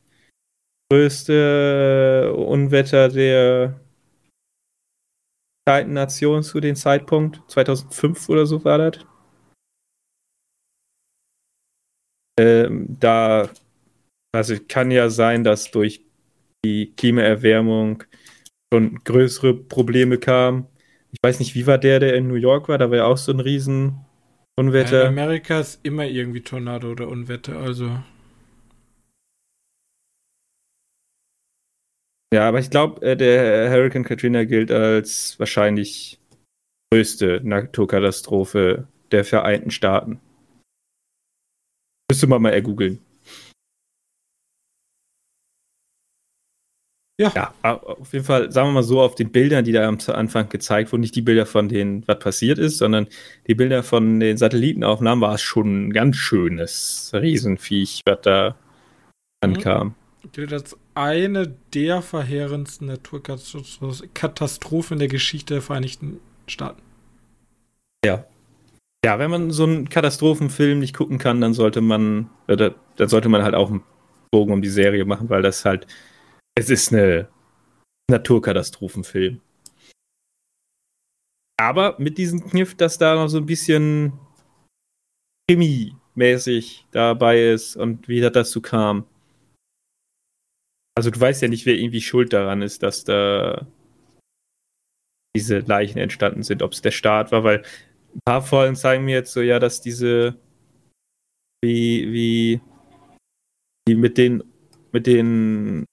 [0.91, 3.79] größte Unwetter der
[5.67, 7.41] Vereinten Nationen zu dem Zeitpunkt.
[7.47, 9.05] 2005 oder so war das.
[12.39, 13.49] Ähm, da,
[14.33, 16.05] also kann ja sein, dass durch
[16.65, 18.03] die Klimaerwärmung
[18.73, 20.67] schon größere Probleme kamen.
[21.11, 22.77] Ich weiß nicht, wie war der, der in New York war?
[22.77, 24.05] Da war ja auch so ein riesen
[24.57, 25.07] In Unwetter.
[25.07, 27.89] Amerika ist immer irgendwie Tornado oder Unwetter, also.
[32.33, 36.19] Ja, aber ich glaube, äh, der Hurricane Katrina gilt als wahrscheinlich
[36.91, 40.19] größte Naturkatastrophe der Vereinten Staaten.
[42.09, 42.99] Müsste man mal ergoogeln.
[47.17, 47.31] Ja.
[47.63, 50.49] Ja, auf jeden Fall, sagen wir mal so, auf den Bildern, die da am Anfang
[50.49, 53.07] gezeigt wurden, nicht die Bilder von denen, was passiert ist, sondern
[53.47, 58.55] die Bilder von den Satellitenaufnahmen, war es schon ein ganz schönes Riesenviech, was da
[59.41, 59.95] ankam.
[60.31, 66.81] Gilt als eine der verheerendsten Naturkatastrophen der Geschichte der Vereinigten Staaten.
[69.05, 73.29] Ja, wenn man so einen Katastrophenfilm nicht gucken kann, dann sollte man, oder, dann sollte
[73.29, 73.83] man halt auch einen
[74.31, 75.85] Bogen um die Serie machen, weil das halt,
[76.57, 77.27] es ist eine
[78.09, 79.41] Naturkatastrophenfilm.
[81.57, 84.13] Aber mit diesem Kniff, dass da noch so ein bisschen
[85.49, 89.05] Krimi-mäßig dabei ist und wie das dazu kam.
[90.97, 93.67] Also du weißt ja nicht, wer irgendwie schuld daran ist, dass da
[95.35, 97.63] diese Leichen entstanden sind, ob es der Staat war, weil
[98.13, 100.39] ein paar Folgen zeigen mir jetzt so, ja, dass diese,
[101.61, 102.61] wie, wie,
[103.85, 104.43] wie mit den,
[104.93, 105.83] mit den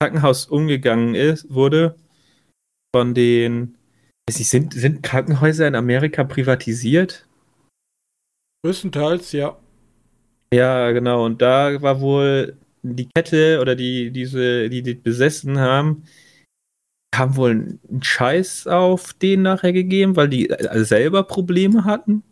[0.00, 1.96] Krankenhaus umgegangen ist, wurde
[2.94, 3.76] von den,
[4.28, 7.26] nicht, sind, sind Krankenhäuser in Amerika privatisiert?
[8.64, 9.58] Größtenteils, ja.
[10.54, 11.24] Ja, genau.
[11.24, 16.04] Und da war wohl die Kette oder die, diese, die die besessen haben,
[17.14, 22.22] haben wohl einen Scheiß auf den nachher gegeben, weil die äh, selber Probleme hatten.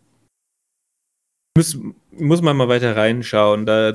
[1.56, 1.78] Muss,
[2.12, 3.66] muss man mal weiter reinschauen.
[3.66, 3.90] Da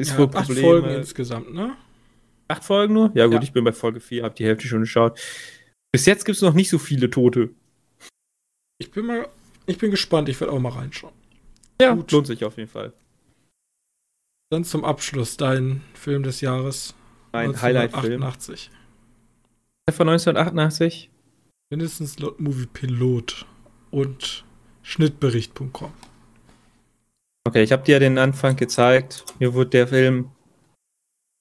[0.00, 0.60] ist ja wohl acht Probleme.
[0.60, 1.76] Folgen insgesamt, ne?
[2.48, 3.10] Acht Folgen nur?
[3.14, 3.42] Ja, gut, Ja.
[3.42, 5.18] ich bin bei Folge 4, hab die Hälfte schon geschaut.
[5.92, 7.50] Bis jetzt gibt es noch nicht so viele Tote.
[8.78, 9.28] Ich bin mal,
[9.66, 11.14] ich bin gespannt, ich werde auch mal reinschauen.
[11.80, 12.12] Ja, Gut.
[12.12, 12.92] lohnt sich auf jeden Fall.
[14.54, 16.94] Dann zum Abschluss dein Film des Jahres.
[17.32, 18.22] Ein Highlight-Film.
[18.22, 18.70] 1988.
[19.90, 21.10] Von 1988.
[21.70, 23.46] Mindestens laut Movie Pilot
[23.90, 24.44] und
[24.82, 25.92] Schnittbericht.com.
[27.48, 29.24] Okay, ich habe dir den Anfang gezeigt.
[29.40, 30.30] Mir wurde der Film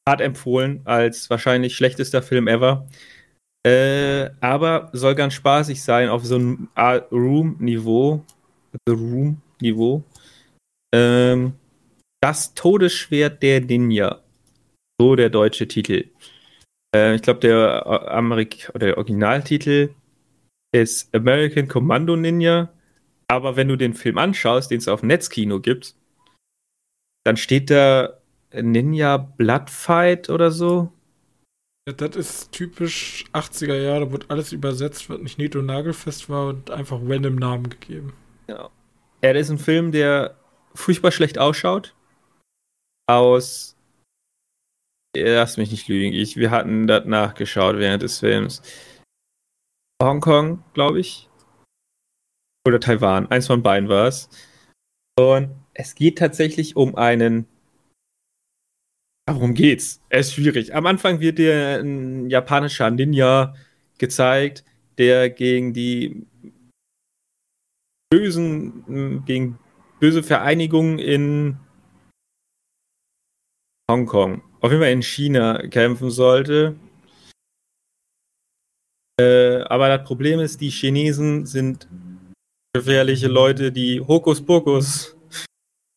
[0.10, 2.88] hart empfohlen als wahrscheinlich schlechtester Film ever.
[3.64, 6.68] Äh, aber soll ganz spaßig sein auf so einem
[7.12, 8.26] Room-Niveau.
[8.88, 10.04] The Room-Niveau.
[10.96, 11.54] Ähm,
[12.24, 14.22] das Todesschwert der Ninja.
[14.98, 16.10] So der deutsche Titel.
[16.96, 19.90] Äh, ich glaube, der äh, Amerik oder der Originaltitel
[20.74, 22.72] ist American Commando Ninja.
[23.28, 25.96] Aber wenn du den Film anschaust, den es auf Netzkino gibt,
[27.26, 28.18] dann steht da
[28.54, 30.94] Ninja Bloodfight oder so.
[31.90, 36.72] Ja, das ist typisch 80er Jahre, wurde alles übersetzt, was nicht und nagelfest war und
[36.72, 38.14] einfach random Namen gegeben.
[38.48, 38.70] Ja,
[39.22, 40.38] das ist ein Film, der
[40.74, 41.94] furchtbar schlecht ausschaut.
[43.08, 43.76] Aus.
[45.16, 46.14] Lass mich nicht lügen.
[46.14, 48.62] Ich, wir hatten das nachgeschaut während des Films.
[50.02, 51.30] Hongkong, glaube ich.
[52.68, 53.30] Oder Taiwan.
[53.30, 54.30] Eins von beiden war es.
[55.20, 57.46] Und es geht tatsächlich um einen.
[59.28, 60.02] Warum geht's?
[60.10, 60.76] Es ist schwierig.
[60.76, 63.54] Am Anfang wird dir ein japanischer Ninja
[63.98, 64.66] gezeigt,
[64.98, 66.26] der gegen die
[68.10, 69.60] bösen, gegen
[70.00, 71.58] böse Vereinigungen in
[73.94, 76.76] Hongkong, auf jeden Fall in China kämpfen sollte.
[79.22, 81.88] Äh, aber das Problem ist, die Chinesen sind
[82.74, 85.16] gefährliche Leute, die Hokuspokus,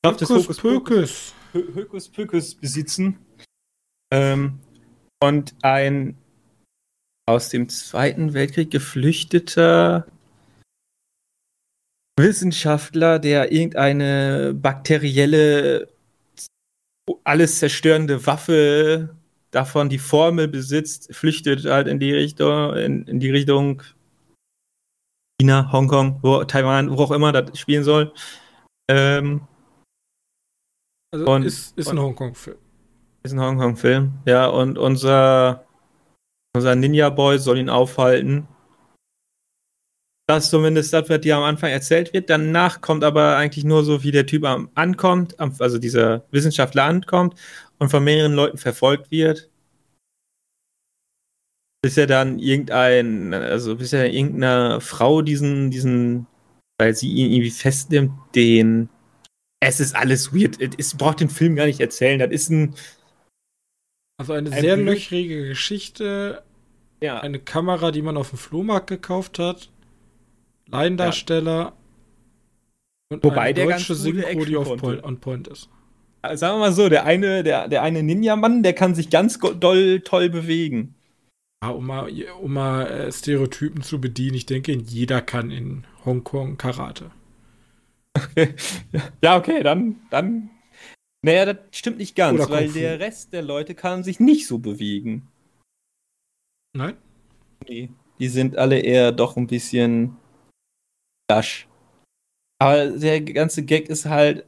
[0.05, 1.75] Kraft des Hokus Hokuspokus Pokus.
[1.75, 3.19] Hokuspokus besitzen.
[4.13, 4.59] Ähm,
[5.25, 6.19] und ein
[7.27, 10.07] aus dem Zweiten Weltkrieg geflüchteter
[12.19, 15.89] Wissenschaftler, der irgendeine bakterielle,
[17.25, 19.17] alles zerstörende Waffe
[19.51, 23.83] davon die Formel besitzt, flüchtet halt in die Richtung, in, in die Richtung
[25.41, 28.13] China, Hongkong, wo, Taiwan, wo auch immer das spielen soll.
[28.91, 29.47] Ähm,
[31.13, 32.57] also und, ist, ist ein Hongkong-Film.
[33.23, 35.67] Ist ein Hongkong-Film, ja, und unser,
[36.55, 38.49] unser Ninja-Boy soll ihn aufhalten.
[40.29, 42.29] Das zumindest das, was dir am Anfang erzählt wird.
[42.29, 47.39] Danach kommt aber eigentlich nur so, wie der Typ ankommt, also dieser Wissenschaftler ankommt
[47.79, 49.49] und von mehreren Leuten verfolgt wird.
[51.83, 56.27] Bis er dann irgendein, also bis er irgendeiner Frau diesen, diesen,
[56.79, 58.89] weil sie ihn irgendwie festnimmt, den.
[59.61, 60.59] Es ist alles weird.
[60.77, 62.19] Es braucht den Film gar nicht erzählen.
[62.19, 62.75] Das ist ein.
[64.19, 66.43] Also eine ein sehr löchrige Geschichte.
[67.01, 67.21] Ja.
[67.21, 69.71] Eine Kamera, die man auf dem Flohmarkt gekauft hat.
[70.69, 71.59] Laiendarsteller.
[71.61, 71.73] Ja.
[73.09, 75.69] Und Wobei der deutsche Synchro, die auf point, on point ist.
[76.23, 79.39] Also sagen wir mal so, der eine, der, der eine Ninja-Mann, der kann sich ganz
[79.39, 80.95] doll toll bewegen.
[81.63, 82.11] Ja, um mal,
[82.41, 87.11] um mal äh, Stereotypen zu bedienen, ich denke, jeder kann in Hongkong Karate.
[88.17, 88.55] Okay.
[89.23, 90.51] Ja, okay, dann, dann.
[91.23, 94.59] Naja, das stimmt nicht ganz, Oder weil der Rest der Leute kann sich nicht so
[94.59, 95.29] bewegen.
[96.73, 96.97] Nein?
[97.69, 100.17] Nee, die sind alle eher doch ein bisschen
[101.31, 101.69] lasch.
[102.59, 104.47] Aber der ganze Gag ist halt,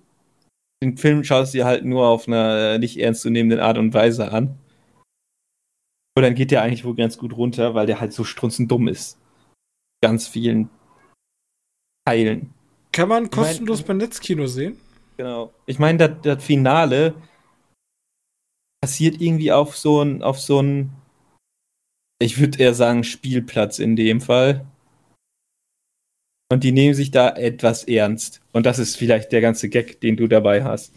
[0.83, 4.59] den Film schaust du dir halt nur auf einer nicht ernstzunehmenden Art und Weise an.
[6.17, 9.19] Und dann geht der eigentlich wohl ganz gut runter, weil der halt so strunzendumm ist.
[10.03, 10.71] Ganz vielen
[12.07, 12.55] Teilen.
[12.93, 14.79] Kann man kostenlos ich mein, beim Netzkino sehen?
[15.17, 15.53] Genau.
[15.67, 17.15] Ich meine, das, das Finale
[18.81, 20.91] passiert irgendwie auf so ein, auf so ein,
[22.21, 24.67] ich würde eher sagen, Spielplatz in dem Fall.
[26.51, 28.41] Und die nehmen sich da etwas ernst.
[28.53, 30.93] Und das ist vielleicht der ganze Gag, den du dabei hast.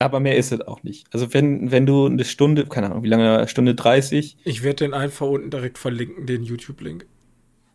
[0.00, 1.06] Aber mehr ist es auch nicht.
[1.12, 4.38] Also wenn, wenn du eine Stunde, keine Ahnung, wie lange, Stunde 30.
[4.44, 7.06] Ich werde den einfach unten direkt verlinken, den YouTube-Link.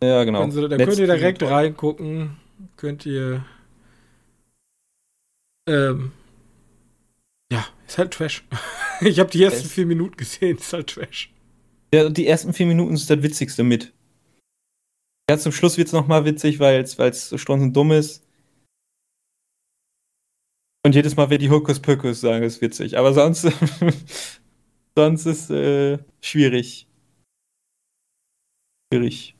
[0.03, 0.49] Ja, genau.
[0.49, 2.37] Sie, da könnt ihr direkt reingucken.
[2.75, 3.45] Könnt ihr.
[5.69, 6.11] Ähm,
[7.51, 8.43] ja, ist halt Trash.
[9.01, 11.31] ich habe die ersten es vier Minuten gesehen, ist halt Trash.
[11.93, 13.93] Ja, die ersten vier Minuten sind das Witzigste mit.
[15.30, 18.23] Ja, zum Schluss wird es nochmal witzig, weil es so dumm ist.
[20.86, 22.97] Und jedes Mal wird die Hokus Pokus sagen, ist witzig.
[22.97, 23.41] Aber sonst,
[24.95, 26.88] sonst ist äh, schwierig.
[28.89, 29.36] Schwierig.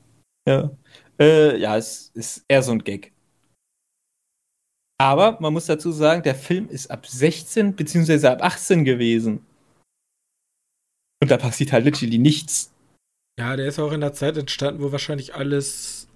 [0.46, 0.78] Ja.
[1.20, 3.14] Äh, ja, es ist eher so ein Gag.
[5.00, 8.28] Aber man muss dazu sagen, der Film ist ab 16 bzw.
[8.28, 9.46] ab 18 gewesen.
[11.22, 12.74] Und da passiert halt literally nichts.
[13.40, 16.08] Ja, der ist auch in der Zeit entstanden, wo wahrscheinlich alles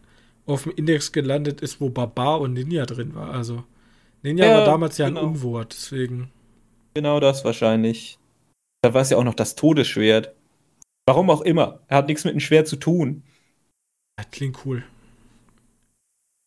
[0.46, 3.32] auf dem Index gelandet ist, wo Barbar und Ninja drin war.
[3.32, 3.64] Also
[4.24, 5.22] Ninja ja, war damals ja genau.
[5.22, 6.32] ein Unwort, deswegen.
[6.94, 8.18] Genau das wahrscheinlich.
[8.82, 10.34] Da war es ja auch noch das Todesschwert.
[11.06, 11.80] Warum auch immer.
[11.88, 13.24] Er hat nichts mit dem Schwert zu tun.
[14.18, 14.84] Das klingt cool.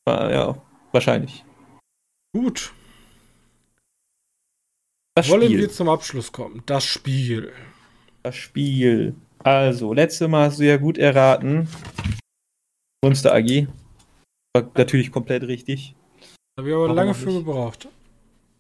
[0.07, 0.61] Ja,
[0.93, 1.45] wahrscheinlich.
[2.35, 2.72] Gut.
[5.14, 5.59] Das Wollen Spiel.
[5.59, 6.62] wir zum Abschluss kommen?
[6.66, 7.53] Das Spiel.
[8.22, 9.14] Das Spiel.
[9.45, 11.68] Also, letztes Mal hast du ja gut erraten.
[13.05, 13.68] Monster AG.
[14.57, 15.95] War natürlich komplett richtig.
[16.59, 17.88] Habe ich aber Warum lange für gebraucht.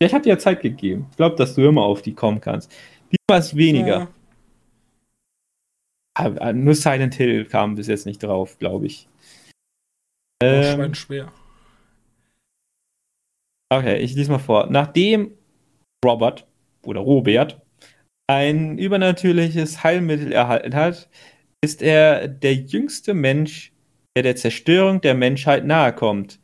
[0.00, 1.06] Ja, ich habe dir ja Zeit gegeben.
[1.10, 2.70] Ich glaube, dass du immer auf die kommen kannst.
[3.10, 3.98] Diesmal ist weniger.
[4.00, 4.08] Ja.
[6.16, 9.08] Aber nur Silent Hill kam bis jetzt nicht drauf, glaube ich.
[10.42, 11.32] Ähm, schwer.
[13.72, 14.66] Okay, ich lese mal vor.
[14.66, 15.32] Nachdem
[16.04, 16.46] Robert
[16.84, 17.63] oder Robert
[18.26, 21.08] ein übernatürliches Heilmittel erhalten hat,
[21.62, 23.72] ist er der jüngste Mensch,
[24.16, 26.40] der der Zerstörung der Menschheit nahe kommt.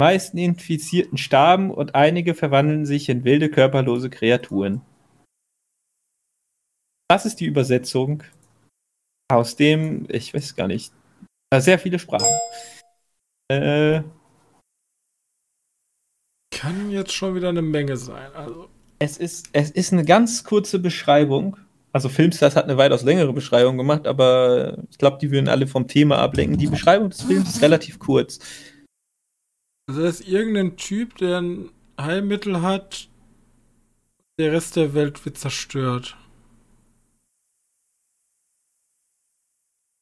[0.00, 4.80] Die meisten Infizierten starben und einige verwandeln sich in wilde, körperlose Kreaturen.
[7.08, 8.22] Das ist die Übersetzung
[9.30, 10.92] aus dem, ich weiß gar nicht,
[11.54, 12.28] sehr viele Sprachen.
[13.50, 14.02] Äh,
[16.52, 18.32] Kann jetzt schon wieder eine Menge sein.
[18.34, 18.70] Also
[19.00, 21.56] es ist, es ist eine ganz kurze Beschreibung.
[21.92, 25.88] Also Filmstars hat eine weitaus längere Beschreibung gemacht, aber ich glaube, die würden alle vom
[25.88, 26.58] Thema ablenken.
[26.58, 28.38] Die Beschreibung des Films ist relativ kurz.
[29.88, 31.70] Also das ist irgendein Typ, der ein
[32.00, 33.08] Heilmittel hat,
[34.38, 36.16] der Rest der Welt wird zerstört.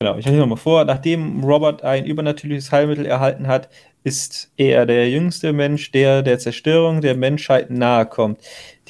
[0.00, 0.84] Genau, ich lese nochmal vor.
[0.84, 3.68] Nachdem Robert ein übernatürliches Heilmittel erhalten hat,
[4.04, 8.40] ist er der jüngste Mensch, der der Zerstörung der Menschheit nahe kommt.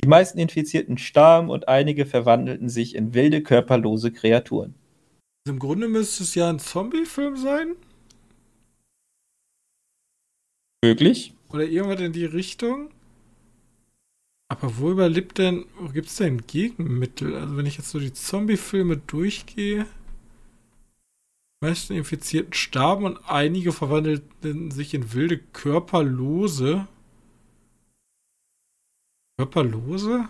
[0.03, 4.75] Die meisten Infizierten starben und einige verwandelten sich in wilde, körperlose Kreaturen.
[5.49, 7.77] Im Grunde müsste es ja ein Zombie-Film sein.
[10.85, 11.35] Möglich.
[11.51, 12.91] Oder irgendwas in die Richtung.
[14.51, 17.35] Aber wo überlebt denn, wo gibt es denn Gegenmittel?
[17.35, 19.87] Also wenn ich jetzt so die Zombie-Filme durchgehe,
[21.61, 26.87] meisten Infizierten starben und einige verwandelten sich in wilde Körperlose.
[29.39, 30.29] Körperlose?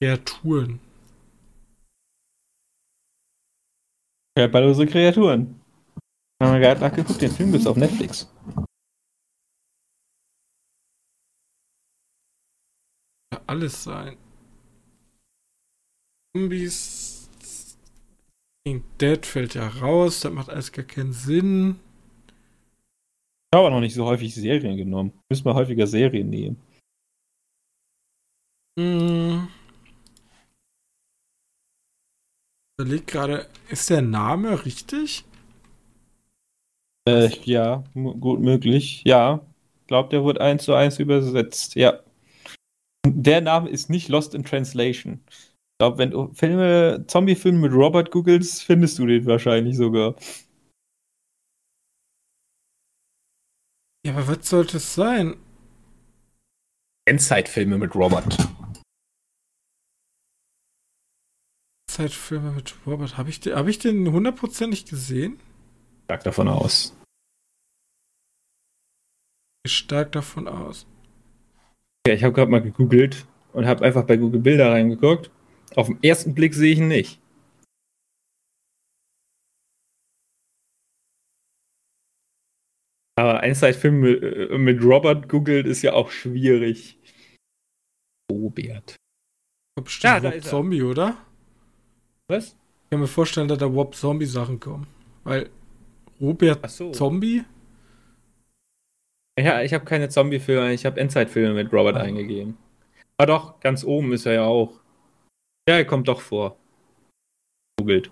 [0.00, 0.80] Kreaturen.
[4.36, 5.60] Körperlose Kreaturen.
[6.42, 8.28] Haben wir gerade nachgeguckt, den Film ist auf Netflix.
[13.32, 14.18] Ja, alles sein.
[16.34, 17.15] Zombies.
[18.66, 21.78] King Dead fällt ja raus, das macht alles gar keinen Sinn.
[22.26, 25.12] Ich habe auch noch nicht so häufig Serien genommen.
[25.28, 26.60] Müssen wir häufiger Serien nehmen.
[28.76, 29.46] Hm.
[32.80, 35.24] Überleg gerade, ist der Name richtig?
[37.08, 39.02] Äh, ja, gut möglich.
[39.06, 39.46] Ja.
[39.82, 41.76] Ich glaube, der wurde eins zu eins übersetzt.
[41.76, 42.00] Ja.
[43.06, 45.20] Der Name ist nicht Lost in Translation.
[45.76, 50.14] Ich glaube, wenn du Filme, Zombie-Filme mit Robert googelst, findest du den wahrscheinlich sogar.
[54.06, 55.36] Ja, aber was sollte es sein?
[57.06, 58.38] Endzeitfilme mit Robert.
[61.90, 63.18] Endzeitfilme mit Robert.
[63.18, 65.38] Habe ich, den, hab ich den hundertprozentig gesehen?
[66.04, 66.96] Stark davon aus.
[69.68, 70.86] Stark davon aus.
[72.08, 75.30] Ja, ich habe gerade mal gegoogelt und habe einfach bei Google Bilder reingeguckt.
[75.76, 77.20] Auf den ersten Blick sehe ich ihn nicht.
[83.18, 86.98] Aber Einzeitfilm mit, äh, mit Robert googelt ist ja auch schwierig.
[88.30, 88.96] Robert.
[89.82, 90.50] Bestimmt Ja, da Rob ist er.
[90.50, 91.16] Zombie, oder?
[92.28, 92.56] Was?
[92.84, 94.86] Ich kann mir vorstellen, dass da Rob Zombie Sachen kommen.
[95.24, 95.50] Weil
[96.20, 96.92] Robert Ach so.
[96.92, 97.44] Zombie?
[99.38, 102.00] Ja, ich habe keine Zombie-Filme, ich habe Endzeitfilme mit Robert Ah.
[102.00, 102.56] eingegeben.
[103.18, 104.80] Ah doch, ganz oben ist er ja auch.
[105.68, 106.58] Ja, er kommt doch vor.
[107.78, 108.10] Googelt.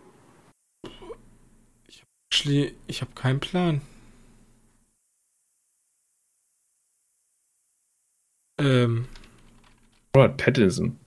[2.87, 3.81] Ich habe keinen Plan.
[8.59, 9.07] Ähm,
[10.15, 10.99] Robert Pattinson.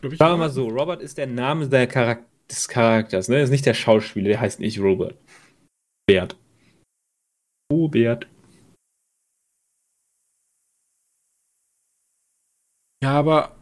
[0.00, 0.18] glaub ich.
[0.18, 3.40] Sagen wir mal so, Robert ist der Name der Charak des Charakters, ne?
[3.40, 5.18] Ist nicht der Schauspieler, der heißt nicht Robert.
[6.06, 6.36] Bert.
[7.72, 8.28] Robert.
[13.02, 13.54] Ja, aber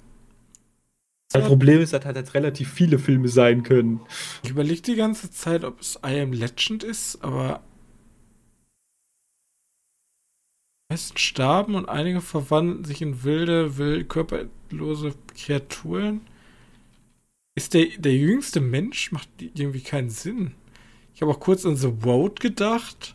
[1.32, 4.00] Das Problem ist, dass halt jetzt relativ viele Filme sein können.
[4.42, 7.62] ich überlege die ganze Zeit, ob es I Am Legend ist, aber
[10.88, 16.20] die meisten starben und einige verwandeln sich in wilde, wild, körperlose Kreaturen.
[17.56, 19.12] Ist der, der jüngste Mensch?
[19.12, 20.54] Macht irgendwie keinen Sinn.
[21.14, 23.14] Ich habe auch kurz an The Road gedacht.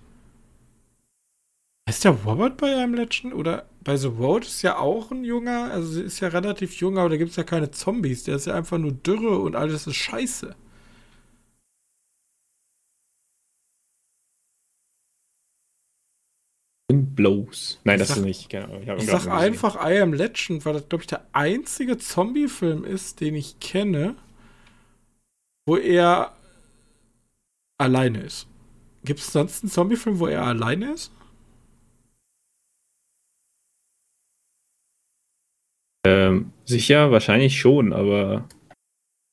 [1.90, 3.34] Ist der Robert bei einem Legend?
[3.34, 6.98] Oder bei The Road ist ja auch ein junger, also sie ist ja relativ jung,
[6.98, 8.24] aber da gibt es ja keine Zombies.
[8.24, 10.56] Der ist ja einfach nur Dürre und alles ist scheiße.
[16.92, 17.80] Blows.
[17.84, 18.56] Nein, Ich das sag- ist nicht.
[18.56, 19.32] Ahnung, ich Ich sag gesehen.
[19.32, 24.16] einfach I Am Legend, weil das, glaube ich, der einzige Zombie-Film ist, den ich kenne,
[25.68, 26.34] wo er
[27.80, 28.48] alleine ist.
[29.06, 31.12] Gibt es sonst einen Zombie-Film, wo er alleine ist?
[36.10, 38.47] Ähm, sicher, wahrscheinlich schon, aber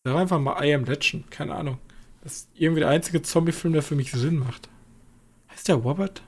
[0.05, 1.79] Sag einfach mal I Am Legend, keine Ahnung.
[2.23, 4.69] Das ist irgendwie der einzige Zombie-Film, der für mich Sinn macht.
[5.51, 6.23] Heißt der Robert?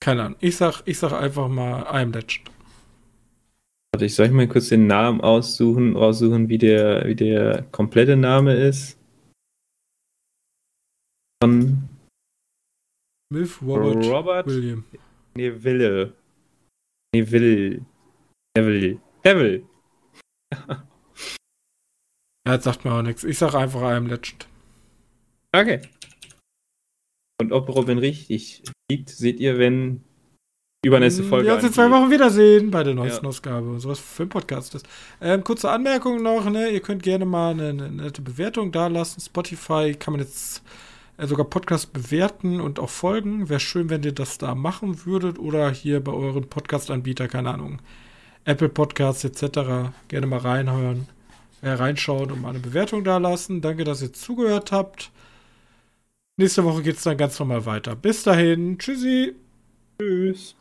[0.00, 0.38] Keine Ahnung.
[0.40, 2.50] Ich sag, ich sag einfach mal I Am Legend.
[3.92, 8.16] warte, ich soll ich mal kurz den Namen aussuchen, raussuchen, wie der, wie der komplette
[8.16, 8.96] Name ist.
[11.42, 11.88] Von
[13.32, 14.84] Milf Robert, Robert William.
[15.34, 16.12] Neville.
[17.12, 17.80] Neville.
[18.56, 19.00] Neville.
[19.24, 19.62] Neville.
[22.46, 23.22] Ja, jetzt sagt mir auch nichts.
[23.22, 24.48] Ich sag einfach Am Legend.
[25.54, 25.82] Okay.
[27.40, 30.02] Und ob Robin richtig liegt, seht ihr, wenn
[30.84, 31.48] übernächste Folge.
[31.48, 33.28] Ja, uns in zwei Wochen wiedersehen bei der neuesten Ja.
[33.28, 34.88] Ausgabe und sowas für ein Podcast ist.
[35.20, 36.70] Ähm, kurze Anmerkung noch, ne?
[36.70, 39.20] Ihr könnt gerne mal eine, eine nette Bewertung da lassen.
[39.20, 40.62] Spotify kann man jetzt
[41.18, 43.48] äh, sogar Podcast bewerten und auch folgen.
[43.50, 47.80] Wäre schön, wenn ihr das da machen würdet oder hier bei euren Podcast-Anbieter, keine Ahnung,
[48.44, 49.92] Apple Podcasts etc.
[50.08, 51.08] gerne mal reinhören,
[51.62, 53.60] äh, reinschauen und mal eine Bewertung da lassen.
[53.60, 55.10] Danke, dass ihr zugehört habt.
[56.36, 57.94] Nächste Woche geht es dann ganz normal weiter.
[57.94, 59.34] Bis dahin, tschüssi.
[59.98, 60.59] Tschüss.